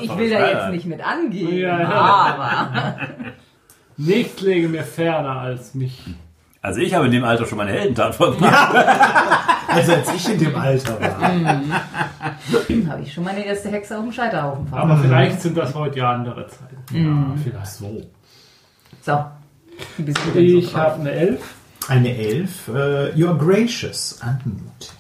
[0.03, 1.89] Ich, will da jetzt nicht mit angehen, Ja, ja.
[1.91, 2.97] aber
[3.97, 6.03] nichts lege mir ferner als mich.
[6.63, 8.75] Also ich habe in dem Alter schon meine Heldentat vollbracht.
[9.69, 11.21] Also als ich in dem Alter war.
[11.21, 14.91] habe ich schon meine erste Hexe auf dem Scheiterhaufen fahren.
[14.91, 16.77] Aber vielleicht sind das heute ja andere Zeiten.
[16.93, 17.67] Ja, vielleicht.
[17.67, 18.01] So.
[19.07, 19.25] So,
[20.33, 20.75] so Ich drauf?
[20.75, 21.55] habe eine Elf.
[21.87, 22.67] Eine Elf.
[22.67, 24.19] Äh, you're gracious.
[24.21, 24.91] Anmutig.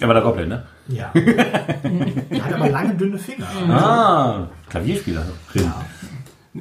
[0.00, 0.62] Aber der Goblin, ne?
[0.88, 1.10] Ja.
[1.14, 3.46] Er hat aber lange, dünne Finger.
[3.68, 5.26] Ah, Klavierspieler.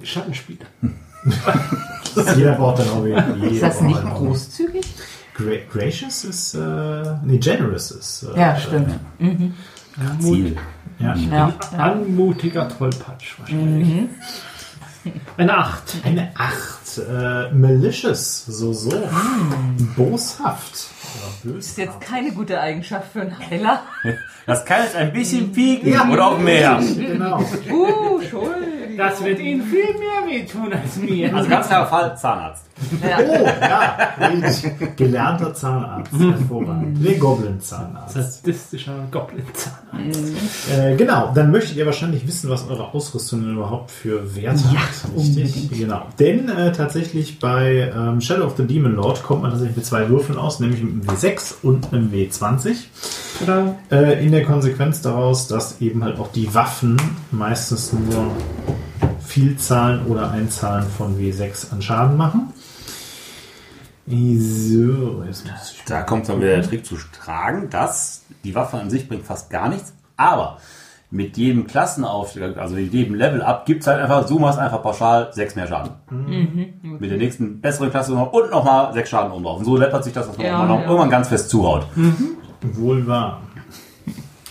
[0.03, 0.65] Schattenspieler.
[2.35, 3.25] Jeder braucht dann auch wieder.
[3.49, 4.85] Ist das nicht großzügig?
[5.35, 8.23] Gra gracious ist, äh, nee, generous ist.
[8.23, 8.89] Äh, Ja, stimmt.
[10.19, 10.57] Ziel.
[10.99, 11.15] Ja.
[11.15, 11.53] Ja.
[11.77, 14.09] Anmutiger Tollpatsch wahrscheinlich.
[15.37, 15.83] Eine Acht.
[16.03, 16.97] Eine Acht.
[16.97, 18.91] Äh, malicious, so, so.
[19.95, 20.87] Boshaft.
[21.45, 23.81] Oder Ist jetzt keine gute Eigenschaft für einen Heiler.
[24.45, 26.05] Das kann jetzt ein bisschen pieken Ja.
[26.09, 26.77] oder auch mehr.
[26.97, 27.39] Genau.
[27.71, 28.97] Uh, Schuld.
[28.97, 31.33] Das wird Ihnen viel mehr wehtun als mir.
[31.33, 32.65] Also ganz klarer Fall, Zahnarzt.
[33.01, 33.17] Ja.
[33.19, 34.09] Oh, ja.
[34.95, 36.11] Gelernter Zahnarzt.
[36.13, 37.01] Hervorragend.
[37.01, 38.13] Nee, Goblin-Zahnarzt.
[38.13, 40.21] Sadistischer Goblin-Zahnarzt.
[40.71, 45.17] Äh, genau, dann möchtet ihr wahrscheinlich wissen, was eure Ausrüstung denn überhaupt für Werte hat.
[45.17, 45.69] Richtig?
[45.71, 46.07] Genau.
[46.19, 50.09] Denn äh, tatsächlich bei ähm, Shadow of the Demon Lord kommt man tatsächlich mit zwei
[50.09, 52.75] Würfeln aus, nämlich mit einem W6 und einem W20.
[53.41, 53.75] Oder?
[53.91, 56.97] Äh, in der Konsequenz daraus, dass eben halt auch die Waffen
[57.31, 58.31] meistens nur
[59.25, 62.53] Vielzahlen oder Einzahlen von W6 an Schaden machen.
[64.05, 68.77] So, jetzt muss ich Da kommt dann wieder der Trick zu tragen, dass die Waffe
[68.77, 70.57] an sich bringt fast gar nichts, aber
[71.09, 74.81] mit jedem Klassenaufstieg, also mit jedem Level up, gibt es halt einfach, du machst einfach
[74.81, 75.91] pauschal sechs mehr Schaden.
[76.99, 79.59] Mit der nächsten besseren Klasse noch und nochmal sechs Schaden oben drauf.
[79.59, 80.81] Und so läppert sich das, dass man Ja, ja.
[80.81, 81.85] irgendwann ganz fest zuhaut.
[82.61, 83.41] Wohl wahr.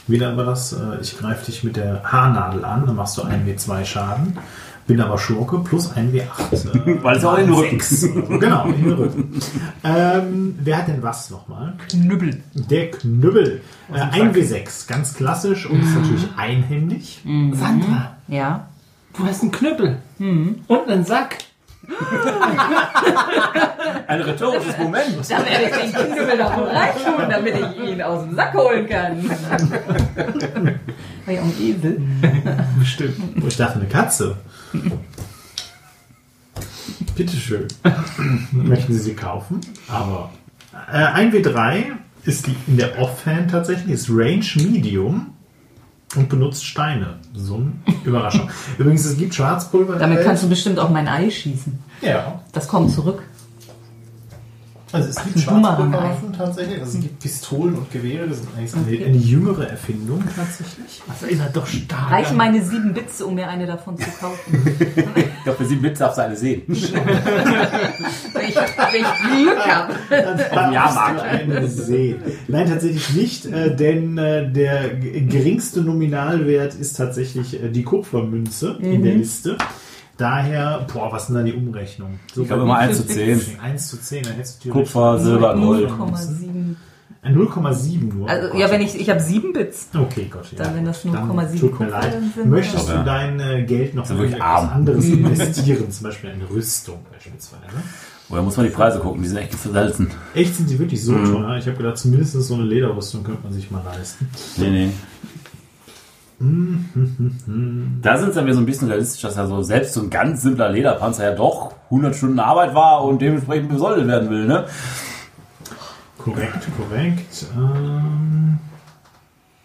[0.07, 3.85] Wieder aber das, äh, ich greife dich mit der Haarnadel an, dann machst du 1W2
[3.85, 4.39] Schaden.
[4.87, 6.53] Bin aber Schurke plus 1W8.
[6.53, 7.81] Äh, Weil es auch in den Rücken.
[7.81, 8.01] sechs.
[8.41, 9.41] genau, in den Rücken.
[9.85, 11.75] Ähm, wer hat denn was nochmal?
[11.89, 12.43] Knüppel.
[12.55, 13.61] Der Knüppel.
[13.93, 17.23] Äh, 1W6, ganz klassisch und ist natürlich einhändig.
[17.53, 18.67] Sandra, Ja.
[19.17, 19.99] du hast einen Knüppel.
[20.19, 21.39] Und einen Sack.
[24.07, 25.17] Ein rhetorisches Moment.
[25.29, 28.89] Da werde ich den Knüppel doch mal reintun, damit ich ihn aus dem Sack holen
[28.89, 29.29] kann.
[31.27, 32.01] War ja ein Esel.
[32.79, 33.17] Bestimmt.
[33.43, 34.37] Oh, ich dachte, eine Katze.
[37.17, 37.67] Bitteschön.
[38.53, 39.61] Möchten Sie sie kaufen?
[39.89, 40.31] Aber
[40.93, 41.85] äh, 1W3
[42.25, 45.35] ist die in der Offhand tatsächlich, ist Range Medium
[46.17, 47.19] und benutzt Steine.
[47.35, 47.73] So eine
[48.05, 48.49] Überraschung.
[48.79, 49.97] Übrigens, es gibt Schwarzpulver.
[49.97, 51.79] Damit kannst du bestimmt auch mein Ei schießen.
[52.03, 52.41] Ja.
[52.53, 53.23] Das kommt zurück.
[54.93, 56.81] Also es gibt Schwarzpulverwaffen tatsächlich.
[56.81, 58.29] Also es gibt Pistolen und Gewehre.
[58.29, 61.03] Das ist eigentlich eine, eine jüngere Erfindung tatsächlich.
[61.07, 62.11] Das erinnert doch stark.
[62.11, 64.63] Reichen meine sieben Bits, um mir eine davon zu kaufen.
[65.17, 66.63] Ich glaube, für sieben Bits darfst du eine sehen.
[66.67, 69.95] Wenn ich, wenn ich Glück habe.
[70.11, 71.17] Dann Ja, darfst mag.
[71.17, 72.17] du eine sehen.
[72.49, 79.01] Nein, tatsächlich nicht, äh, denn äh, der geringste Nominalwert ist tatsächlich äh, die Kupfermünze in
[79.01, 79.05] Mhm.
[79.05, 79.57] der Liste.
[80.19, 82.21] Daher, boah, was ist denn da die Umrechnung?
[82.35, 83.41] So Ich glaube immer 1 zu 10.
[83.63, 85.91] 1 zu 10, dann hättest du Kupfer, Silber, Gold.
[85.91, 86.75] 0,7.
[87.25, 88.29] Äh, 0,7 nur.
[88.29, 89.89] Also, Oh ja, wenn ich, ich habe sieben Bits.
[89.95, 90.51] Okay, Gott.
[90.53, 90.65] Ja.
[90.65, 92.17] Dann, wenn das Dann 0,7 Tut mir leid.
[92.35, 92.99] sind, Möchtest ja.
[92.99, 94.69] du dein äh, Geld noch wirklich etwas arm.
[94.71, 95.91] anderes investieren?
[95.91, 97.63] Zum Beispiel eine Rüstung beispielsweise.
[97.63, 97.83] Ne?
[98.29, 100.11] Oder muss man die Preise gucken, die sind echt versalzen.
[100.35, 101.33] Echt sind die wirklich so Mhm.
[101.33, 101.57] teuer?
[101.59, 104.29] Ich habe gedacht, zumindest so eine Lederrüstung könnte man sich mal leisten.
[104.57, 104.91] Nee, nee.
[108.03, 110.11] Da sind es dann wieder so ein bisschen realistisch, dass ja so selbst so ein
[110.11, 114.65] ganz simpler Lederpanzer ja doch 100 Stunden Arbeit war und dementsprechend besoldet werden will, ne?
[116.19, 117.47] Korrekt, korrekt.
[117.57, 118.59] Ähm,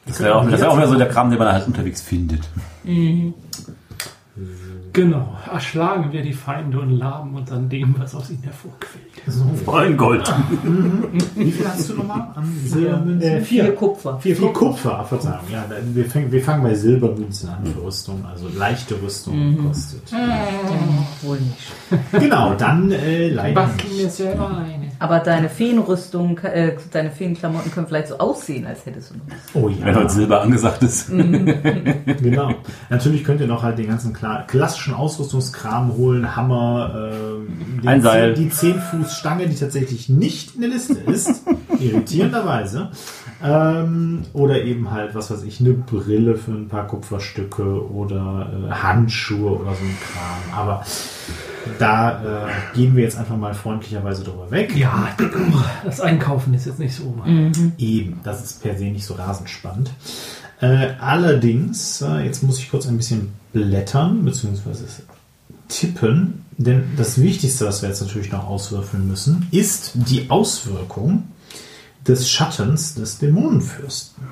[0.06, 2.42] Das wäre auch, das wär auch wieder so der Kram, den man halt unterwegs findet.
[4.98, 5.38] Genau.
[5.54, 9.04] Erschlagen wir die Feinde und laben uns an dem, was aus ihnen hervorquillt.
[9.28, 9.72] so.
[9.72, 10.28] Ein Gold.
[11.36, 13.22] Wie viel hast du nochmal an Silbermünzen?
[13.32, 13.76] Äh, Vier vier.
[13.76, 14.20] Kupfer.
[14.20, 15.42] Vier, vier Kupfer, Verzeihung.
[15.54, 18.26] Ja, wir, fangen, wir fangen bei Silbermünzen an für Rüstung.
[18.26, 20.12] Also leichte Rüstung kostet.
[21.22, 22.12] Wohl nicht.
[22.12, 24.77] Genau, dann äh, leider Basteln mir selber eine.
[25.00, 29.24] Aber deine Feenrüstung, äh, deine Feenklamotten können vielleicht so aussehen, als hättest du noch.
[29.54, 31.10] Oh Wenn heute ja, Silber angesagt ist.
[31.12, 32.54] genau.
[32.90, 36.36] Natürlich könnt ihr noch halt den ganzen klassischen Ausrüstungskram holen.
[36.36, 38.34] Hammer, ähm, den Ein Seil.
[38.36, 41.44] Zehn- die 10 Fuß Stange, die tatsächlich nicht in der Liste ist.
[41.80, 42.90] irritierenderweise.
[43.44, 48.72] Ähm, oder eben halt, was weiß ich, eine Brille für ein paar Kupferstücke oder äh,
[48.72, 50.60] Handschuhe oder so ein Kram.
[50.60, 50.86] Aber
[51.78, 54.76] da äh, gehen wir jetzt einfach mal freundlicherweise drüber weg.
[54.76, 55.10] Ja,
[55.86, 57.14] das Einkaufen ist jetzt nicht so.
[57.78, 59.92] Eben, das ist per se nicht so rasend spannend.
[60.60, 64.86] Äh, allerdings, äh, jetzt muss ich kurz ein bisschen blättern, beziehungsweise
[65.68, 71.26] tippen, denn das Wichtigste, was wir jetzt natürlich noch auswürfeln müssen, ist die Auswirkung
[72.08, 74.24] des Schattens des Dämonenfürsten.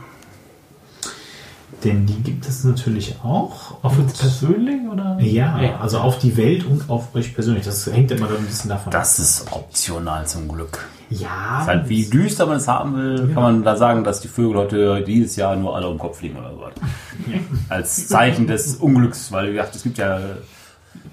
[1.84, 3.84] Denn die gibt es natürlich auch.
[3.84, 5.18] Auf uns persönlich oder?
[5.20, 7.64] Ja, also auf die Welt und auf euch persönlich.
[7.66, 9.00] Das hängt immer ein bisschen davon ab.
[9.00, 10.88] Das ist optional zum Glück.
[11.12, 14.28] Ja, Ist halt, wie düster man es haben will, kann man da sagen, dass die
[14.28, 16.62] Vögel heute dieses Jahr nur alle um den Kopf fliegen oder so.
[17.70, 20.20] Als Zeichen des Unglücks, weil wie gesagt, es gibt ja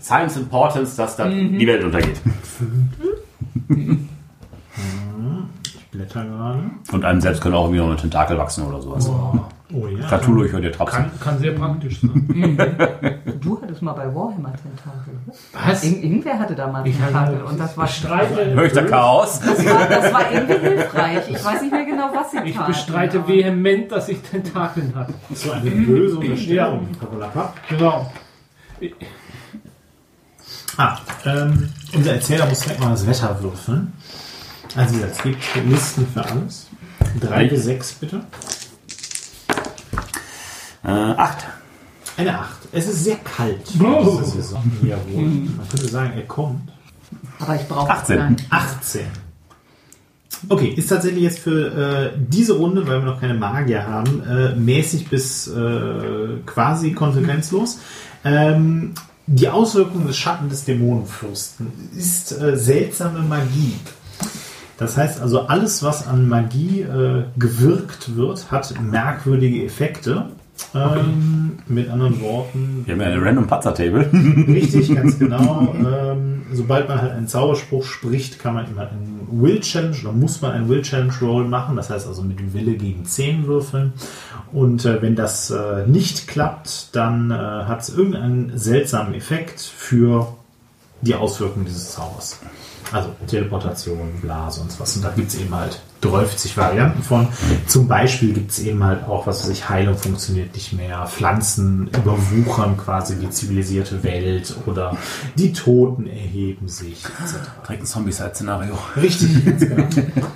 [0.01, 2.21] Science Importance, dass da die Welt untergeht.
[5.93, 6.63] blätter gerade.
[6.91, 9.09] Und einem selbst können auch irgendwie noch eine Tentakel wachsen oder sowas.
[9.75, 10.07] Oh ja.
[10.19, 10.99] Cthulhu, ich höre dir trapsen.
[11.05, 12.59] Kann, kann sehr praktisch sein.
[13.43, 15.15] Du hattest mal bei Warhammer Tentakel.
[15.27, 15.33] ne?
[15.67, 15.83] Was?
[15.83, 18.73] Ir irgendwer hatte da mal Ich Tentakel hatte- und das war, ich streite, Höre ich
[18.73, 19.41] da Chaos?
[19.41, 21.29] das war, das war irgendwie hilfreich.
[21.29, 24.93] Ich weiß nicht mehr genau, was sie ich taten, bestreite aber- vehement, dass ich Tentakeln
[24.95, 25.13] habe.
[25.35, 26.87] So eine böse Unterstellung.
[27.01, 27.55] Papalapap.
[27.69, 28.13] Genau.
[30.77, 33.93] Ah, ähm, unser Erzähler muss direkt mal das Wetter würfeln.
[34.77, 35.39] Also es gibt
[35.69, 36.69] Listen für alles.
[37.21, 38.25] Drei bis sechs bitte.
[40.85, 41.45] Äh, acht.
[42.17, 42.59] Eine acht.
[42.73, 44.21] Es ist sehr kalt für Oh.
[44.21, 45.23] diese Saison hier wohl.
[45.23, 46.71] Man könnte sagen, er kommt.
[47.39, 48.17] Aber ich brauche 18.
[48.19, 48.37] Nein.
[48.51, 49.03] 18.
[50.49, 54.55] Okay, ist tatsächlich jetzt für äh, diese Runde, weil wir noch keine Magier haben, äh,
[54.57, 57.79] mäßig bis äh, quasi konsequenzlos.
[58.25, 58.95] Ähm,
[59.29, 63.77] die Auswirkung des Schatten des Dämonenfürsten ist äh, seltsame Magie.
[64.83, 70.27] Das heißt also, alles, was an Magie äh, gewirkt wird, hat merkwürdige Effekte.
[70.75, 74.11] Ähm, mit anderen Worten, Wir haben ja eine Random Patzer Table.
[74.13, 75.73] Richtig, ganz genau.
[75.75, 80.43] ähm, sobald man halt einen Zauberspruch spricht, kann man immer einen Will Challenge oder muss
[80.43, 81.77] man einen Will Challenge Roll machen.
[81.77, 83.93] Das heißt also mit Wille gegen 10 würfeln.
[84.53, 90.35] Und äh, wenn das äh, nicht klappt, dann äh, hat es irgendeinen seltsamen Effekt für
[91.03, 92.41] die Auswirkungen dieses Zaubers.
[92.93, 94.97] Also Teleportation, bla, sonst was.
[94.97, 97.29] Und da gibt es eben halt 30 Varianten von.
[97.67, 101.89] Zum Beispiel gibt es eben halt auch, was weiß ich, Heilung funktioniert nicht mehr, Pflanzen
[101.89, 104.97] überwuchern quasi die zivilisierte Welt oder
[105.37, 107.37] die Toten erheben sich, etc.
[107.67, 108.77] Direkt ein Zombie-Side-Szenario.
[108.97, 109.61] Richtig, ganz
[109.95, 110.27] genau.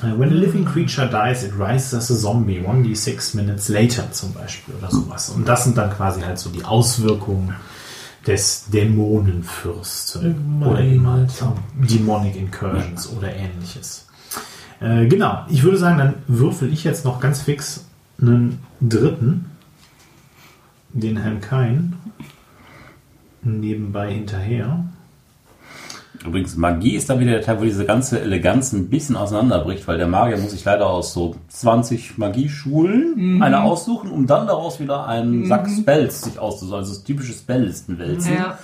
[0.00, 4.32] Uh, When a living creature dies, it rises as a zombie 1d6 minutes later zum
[4.32, 5.30] Beispiel oder sowas.
[5.30, 7.56] Und das sind dann quasi halt so die Auswirkungen
[8.28, 11.32] des Dämonenfürsten oder halt
[11.90, 14.06] Demonic Incursions oder ähnliches.
[14.80, 17.86] Äh, genau, ich würde sagen, dann würfel ich jetzt noch ganz fix
[18.20, 19.46] einen dritten,
[20.92, 21.94] den Herrn Kain,
[23.42, 24.84] nebenbei hinterher.
[26.26, 29.98] Übrigens, Magie ist dann wieder der Teil, wo diese ganze Eleganz ein bisschen auseinanderbricht, weil
[29.98, 35.06] der Magier muss sich leider aus so 20 Magieschulen eine aussuchen, um dann daraus wieder
[35.06, 36.78] einen Sack Spells sich auszusuchen.
[36.80, 38.34] Also das typische Spelllistenwälzen.
[38.34, 38.56] Ja, ja.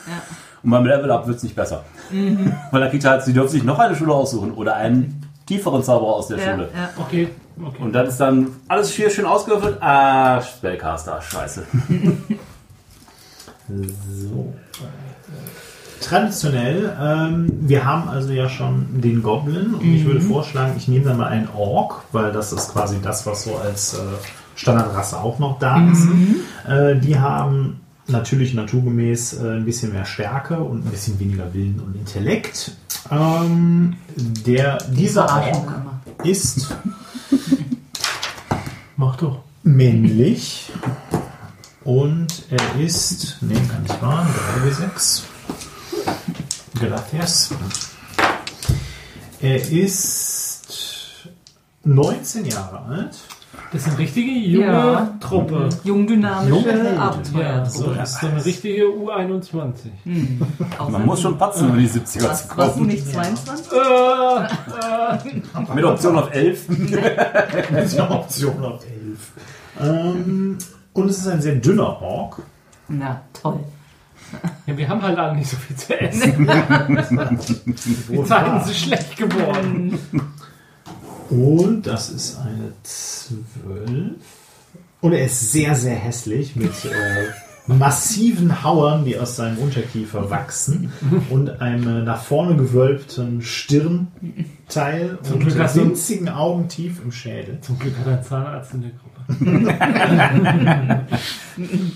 [0.65, 1.85] Und beim Level Up wird es nicht besser.
[2.71, 6.15] Weil da kriegt halt, sie dürfen sich noch eine Schule aussuchen oder einen tieferen Zauberer
[6.17, 6.69] aus der Ja, Schule.
[6.75, 6.91] ja.
[6.99, 7.29] Okay,
[7.65, 7.83] okay.
[7.83, 9.77] Und dann ist dann alles hier schön ausgewürfelt.
[9.81, 11.63] Ah, Spellcaster, scheiße.
[13.69, 14.53] So.
[16.05, 21.05] Traditionell, ähm, wir haben also ja schon den Goblin und ich würde vorschlagen, ich nehme
[21.07, 23.99] dann mal einen Ork, weil das ist quasi das, was so als äh,
[24.55, 26.07] Standardrasse auch noch da ist.
[26.69, 31.81] Äh, die haben natürlich naturgemäß äh, ein bisschen mehr Stärke und ein bisschen weniger Willen
[31.85, 32.73] und Intellekt.
[33.11, 35.73] Ähm, der, dieser Ork
[36.23, 36.75] ist
[38.97, 39.41] Mach doch.
[39.63, 40.71] männlich
[41.85, 44.27] und er ist, nee, kann nicht wahr,
[44.63, 45.23] 3W6.
[46.79, 47.51] Gracias.
[49.41, 51.29] Er ist
[51.85, 53.17] 19 Jahre alt.
[53.73, 55.15] Das ist eine richtige junge Ja.
[55.21, 55.69] Truppe.
[55.85, 56.99] Jung dynamische Junge Helden.
[56.99, 57.43] Abenteuer.
[57.43, 59.75] Ja, so das ist so eine richtige U21.
[60.91, 62.87] Man muss schon patzen, um die 70er zu Was, warst du kommen.
[62.87, 63.73] nicht 22?
[63.73, 66.67] Äh, Mit Option auf 11.
[67.73, 69.33] Das ist eine Option auf 11.
[69.81, 70.59] Ähm,
[70.93, 72.43] und es ist ein sehr dünner Ork.
[72.89, 73.59] Na, toll.
[74.67, 76.47] Ja, wir haben halt alle nicht so viel zu essen.
[78.11, 79.99] Die Zeiten sind schlecht geworden.
[81.31, 84.13] Und das ist eine 12.
[85.01, 87.27] Und er ist sehr, sehr hässlich mit äh,
[87.67, 90.93] massiven Hauern, die aus seinem Unterkiefer wachsen
[91.31, 97.11] und einem äh, nach vorne gewölbten Stirnteil und Glück hast du- winzigen Augen tief im
[97.13, 97.59] Schädel.
[97.61, 99.14] Zum Glück hat er einen Zahnarzt in der Gruppe.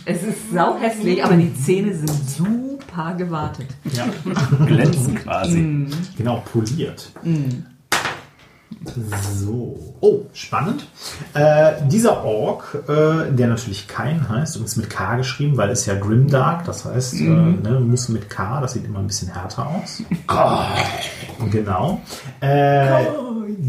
[0.05, 3.67] Es ist sau hässlich, aber die Zähne sind super gewartet.
[3.93, 4.07] Ja,
[4.67, 5.87] Glänzen quasi.
[6.17, 7.11] genau, poliert.
[8.85, 9.97] So.
[10.01, 10.87] Oh, spannend.
[11.35, 15.95] Äh, dieser Ork, äh, der natürlich Kain heißt, übrigens mit K geschrieben, weil es ja
[15.95, 20.03] Grimdark, das heißt, äh, ne, muss mit K, das sieht immer ein bisschen härter aus.
[21.53, 22.01] Genau.
[22.41, 23.05] Äh,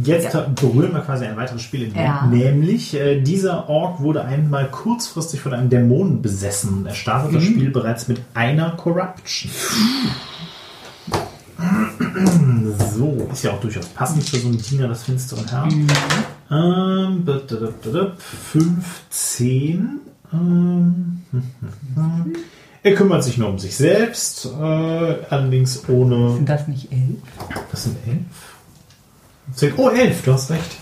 [0.04, 2.26] jetzt berühren wir quasi ein weiteres Spiel in Ja.
[2.26, 6.86] nämlich äh, dieser Ork wurde einmal kurzfristig von einem Dämonen besessen.
[6.86, 9.52] Er startet das Spiel bereits mit einer Corruption.
[12.96, 15.88] So, ist ja auch durchaus passend für so einen Diener des finsteren Herrn.
[16.52, 20.00] Ähm, b- d- d- d- 15.
[20.34, 21.22] Ähm,
[22.82, 24.58] er kümmert sich nur um sich selbst, äh,
[25.30, 26.36] allerdings ohne.
[26.36, 27.18] Sind das nicht elf?
[27.72, 28.18] Das sind elf.
[29.54, 30.78] Zehn- Oh, elf, du hast recht.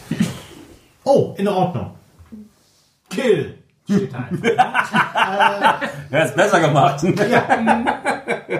[1.03, 1.91] Oh, in Ordnung.
[3.09, 3.55] Kill.
[3.89, 5.81] Steht da einfach.
[6.09, 6.99] Er ist besser gemacht.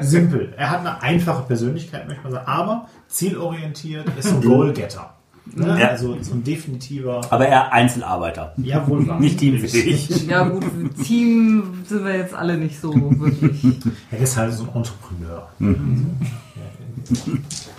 [0.01, 0.53] Simpel.
[0.57, 5.13] Er hat eine einfache Persönlichkeit, möchte man sagen, aber zielorientiert ist ein Goalgetter.
[5.45, 5.79] Ne?
[5.79, 5.87] Ja.
[5.89, 7.21] Also so ein definitiver.
[7.29, 8.53] Aber er Einzelarbeiter.
[8.57, 9.19] Jawohl, wahr.
[9.19, 10.27] Nicht teamfähig.
[10.27, 10.65] Ja gut,
[11.05, 13.63] Team sind wir jetzt alle nicht so wirklich.
[14.11, 15.47] Er ist halt so ein Entrepreneur.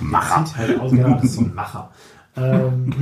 [0.00, 0.46] Macher.
[0.46, 1.90] Sieht halt aus, genau, das ist so ein Macher.
[2.40, 2.92] Ähm,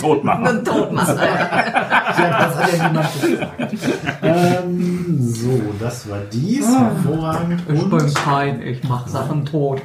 [0.00, 0.64] Todmacher.
[0.64, 1.16] Totmacher.
[1.24, 3.74] ja, das hat ja niemand gefragt.
[4.22, 6.66] Ähm, so, das war dies.
[6.66, 7.60] Hervorragend.
[7.68, 9.82] Ich bin Und fein, ich mach Sachen tot.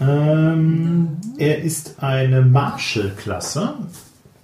[0.00, 3.74] ähm, er ist eine Marshall-Klasse.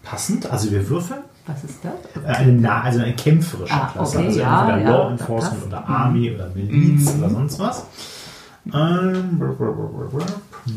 [0.03, 1.20] Passend, also wir würfeln.
[1.47, 2.22] Was ist das?
[2.24, 4.18] Äh, Eine, also eine kämpferische Ah, Klasse.
[4.18, 7.87] okay, also ja, entweder ja, Law Enforcement oder Army oder Miliz oder sonst was.
[8.74, 9.39] Ähm,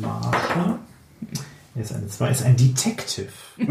[0.01, 0.75] Marshall.
[1.79, 3.29] Er ist eine 2, ist ein Detective.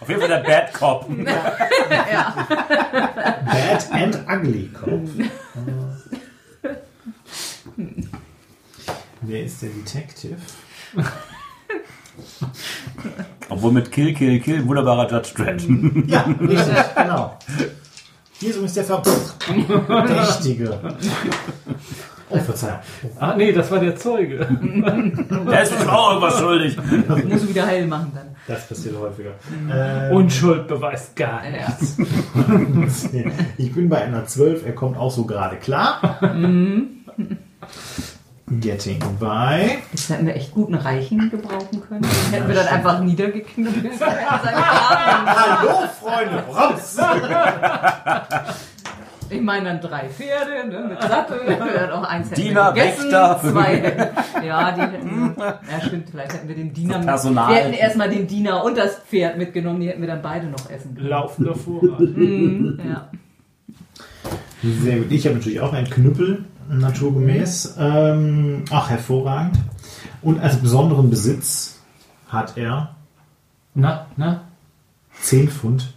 [0.00, 1.08] Auf jeden Fall der Bad Cop.
[3.48, 5.00] Bad and Ugly Cop.
[9.22, 10.36] Wer ist der Detective?
[13.48, 15.66] Obwohl mit Kill, Kill, Kill, wunderbarer Judge Dredd.
[16.06, 17.36] Ja, richtig, genau.
[18.38, 20.78] Hier ist übrigens der Verdächtige.
[22.32, 22.78] Oh, Verzeihung.
[23.18, 24.38] Ah, nee, das war der Zeuge.
[25.50, 26.76] Der ist bestimmt auch irgendwas schuldig.
[27.28, 28.28] Musst du wieder heil machen dann.
[28.48, 29.32] Das passiert häufiger.
[29.70, 31.96] Ähm, Unschuld beweist gar nichts.
[33.58, 36.18] Ich bin bei einer 12, er kommt auch so gerade klar.
[38.60, 39.78] Getting by.
[39.92, 42.02] Jetzt hätten wir echt guten Reichen gebrauchen können.
[42.02, 43.92] Den hätten wir dann einfach niedergeknüppelt.
[44.00, 46.42] Hallo, Freunde!
[46.52, 46.96] Raus!
[49.30, 51.40] Ich meine dann drei Pferde ne, mit Sattel.
[51.46, 53.40] Dann auch eins hätten Diener, wir gegessen, Wächter.
[53.42, 54.12] Zwei.
[54.46, 55.34] Ja, die hätten.
[55.38, 56.10] Ja, stimmt.
[56.10, 57.00] Vielleicht hätten wir den Diener.
[57.00, 57.48] So Personal.
[57.50, 59.80] Wir hätten erstmal den Diener und das Pferd mitgenommen.
[59.80, 61.08] Die hätten wir dann beide noch essen können.
[61.08, 62.00] Laufender Vorrat.
[62.00, 63.08] Ja.
[64.62, 65.10] Sehr gut.
[65.10, 67.76] Ich habe natürlich auch einen Knüppel, naturgemäß.
[67.78, 69.58] Ähm, ach, hervorragend.
[70.22, 71.80] Und als besonderen Besitz
[72.28, 72.94] hat er
[73.74, 74.42] Na, na?
[75.20, 75.94] 10 Pfund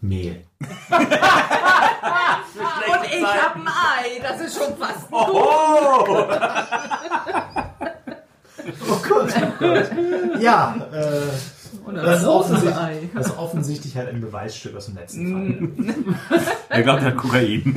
[0.00, 0.42] Mehl.
[2.54, 4.20] Und ich hab ein Ei.
[4.22, 6.26] Das ist schon fast ein Oh!
[8.88, 9.90] Oh Gott, oh Gott.
[10.40, 13.08] Ja, äh, Und das, ist offensichtlich, Ei.
[13.14, 15.72] das ist offensichtlich halt ein Beweisstück aus dem letzten
[16.28, 16.40] Fall.
[16.68, 17.74] Er glaubt, er hat Kokain.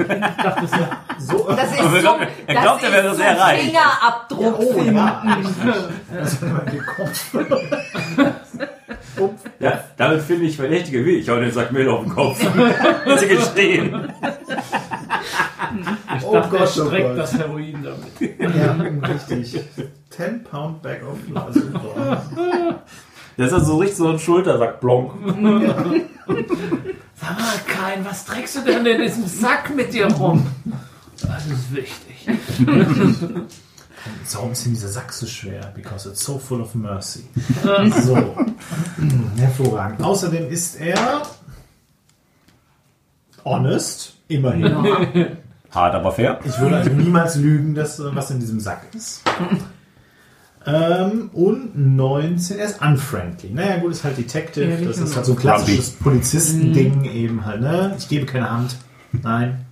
[1.20, 3.62] So, Das ist er so, glaubt- er glaubt, das er wäre ist sehr so reich.
[3.62, 4.60] Fingerabdruck.
[4.60, 4.96] oh finden.
[4.98, 5.24] ja.
[6.20, 7.36] Das ist den Kopf.
[9.60, 11.30] Ja, damit finde ich Verdächtige wie ich.
[11.30, 12.40] Hau den Sack Mehl auf den Kopf.
[13.06, 14.12] Ist sie gestehen.
[16.18, 17.18] Ich Oh dachte, er Gott, oh streckt Gott.
[17.18, 18.56] das Heroin damit.
[18.56, 18.72] Ja,
[19.10, 19.60] richtig.
[20.10, 21.52] 10 Pound Bag of Flour.
[21.52, 22.84] Super.
[23.38, 25.14] Das ist so richtig so ein Schultersack blonk.
[27.16, 30.46] Sag mal, Kain, was trägst du denn in diesem Sack mit dir rum?
[31.22, 32.28] Das ist wichtig.
[34.26, 35.72] So, warum ist denn dieser Sack so schwer?
[35.76, 37.24] Because it's so full of mercy.
[38.02, 38.16] So.
[38.98, 40.02] Hm, Hervorragend.
[40.02, 41.24] Außerdem ist er
[43.46, 44.66] honest, immerhin.
[45.72, 46.40] Hart, aber fair.
[46.46, 49.24] Ich würde also niemals lügen, dass, äh, was in diesem Sack ist.
[50.66, 53.50] Ähm, und 19, er ist unfriendly.
[53.50, 54.66] Naja, gut, ist halt Detective.
[54.70, 57.96] Ja, das ist halt so ein klassisches Polizistending eben halt, ne?
[57.98, 58.78] Ich gebe keine Hand.
[59.12, 59.63] Nein.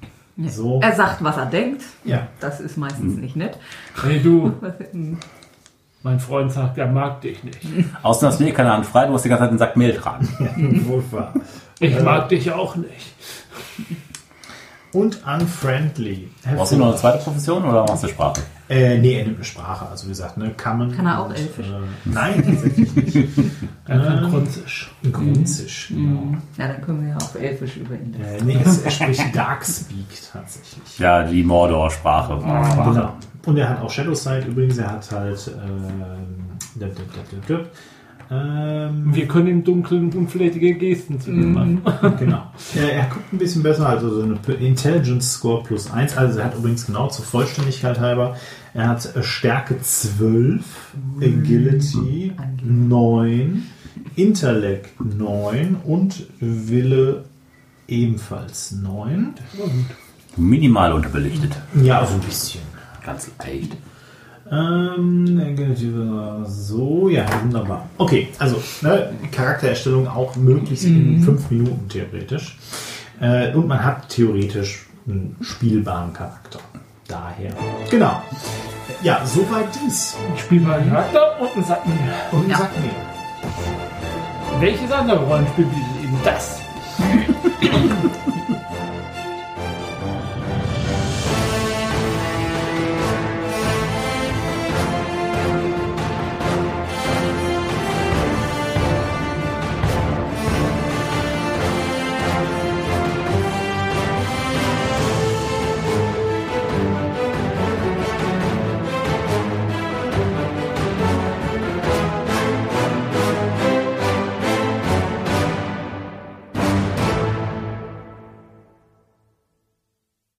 [0.49, 0.79] So.
[0.81, 1.83] Er sagt, was er denkt.
[2.03, 2.27] Ja.
[2.39, 3.57] Das ist meistens nicht nett.
[4.01, 4.53] Hey du,
[4.91, 5.17] hm.
[6.03, 7.59] mein Freund sagt, er mag dich nicht.
[8.03, 9.95] Außen hast du eh keine Hand frei, du musst die ganze Zeit einen Sack Mehl
[9.95, 10.27] tragen.
[11.11, 11.33] Wahr.
[11.79, 13.13] Ich mag dich auch nicht.
[14.93, 16.29] und unfriendly.
[16.55, 18.41] Brauchst du noch eine zweite Profession oder machst du Sprache?
[18.71, 19.85] Äh, nee, er nimmt eine Sprache.
[19.89, 20.95] Also wie gesagt, ne, kann man.
[20.95, 21.67] Kann er auch und, Elfisch?
[21.67, 23.29] Äh, nein, tatsächlich nicht.
[23.87, 24.91] Er kann Grunzisch.
[25.11, 26.37] Grunzisch, genau.
[26.57, 28.13] Ja, dann können wir ja auf Elfisch über ihn.
[28.13, 30.99] Äh, nee, es, er spricht Darkspeak tatsächlich.
[30.99, 32.37] Ja, die Mordor-Sprache.
[32.39, 33.13] Genau.
[33.45, 34.77] Und er hat auch Shadowside übrigens.
[34.77, 35.51] Er hat halt.
[35.65, 36.03] Ähm,
[38.31, 41.81] Ähm, Wir können im Dunkeln unflätige Gesten zu ihm machen.
[42.19, 42.51] genau.
[42.75, 46.15] Er, er guckt ein bisschen besser, also so eine Intelligence Score plus 1.
[46.15, 48.37] Also er hat übrigens genau zur Vollständigkeit halber,
[48.73, 50.63] er hat äh, Stärke 12,
[51.17, 52.31] Agility
[52.63, 53.63] 9,
[54.15, 57.25] Intellekt 9 und Wille
[57.89, 59.33] ebenfalls 9.
[60.37, 61.51] Minimal unterbelichtet.
[61.83, 62.61] Ja, also ein bisschen.
[63.05, 63.75] Ganz leicht.
[64.51, 67.87] Ähm, so, ja, wunderbar.
[67.97, 72.57] Okay, also ne, Charaktererstellung auch möglichst in 5 Minuten theoretisch.
[73.21, 76.59] Äh, und man hat theoretisch einen spielbaren Charakter.
[77.07, 77.51] Daher.
[77.89, 78.21] Genau.
[79.03, 80.15] Ja, soweit dies.
[80.29, 81.97] Ein spielbaren Charakter und ein Sack mehr.
[82.31, 82.57] Und Ja.
[82.57, 82.91] sag mir.
[84.59, 86.59] Welches andere Rollenspiel bietet eben das?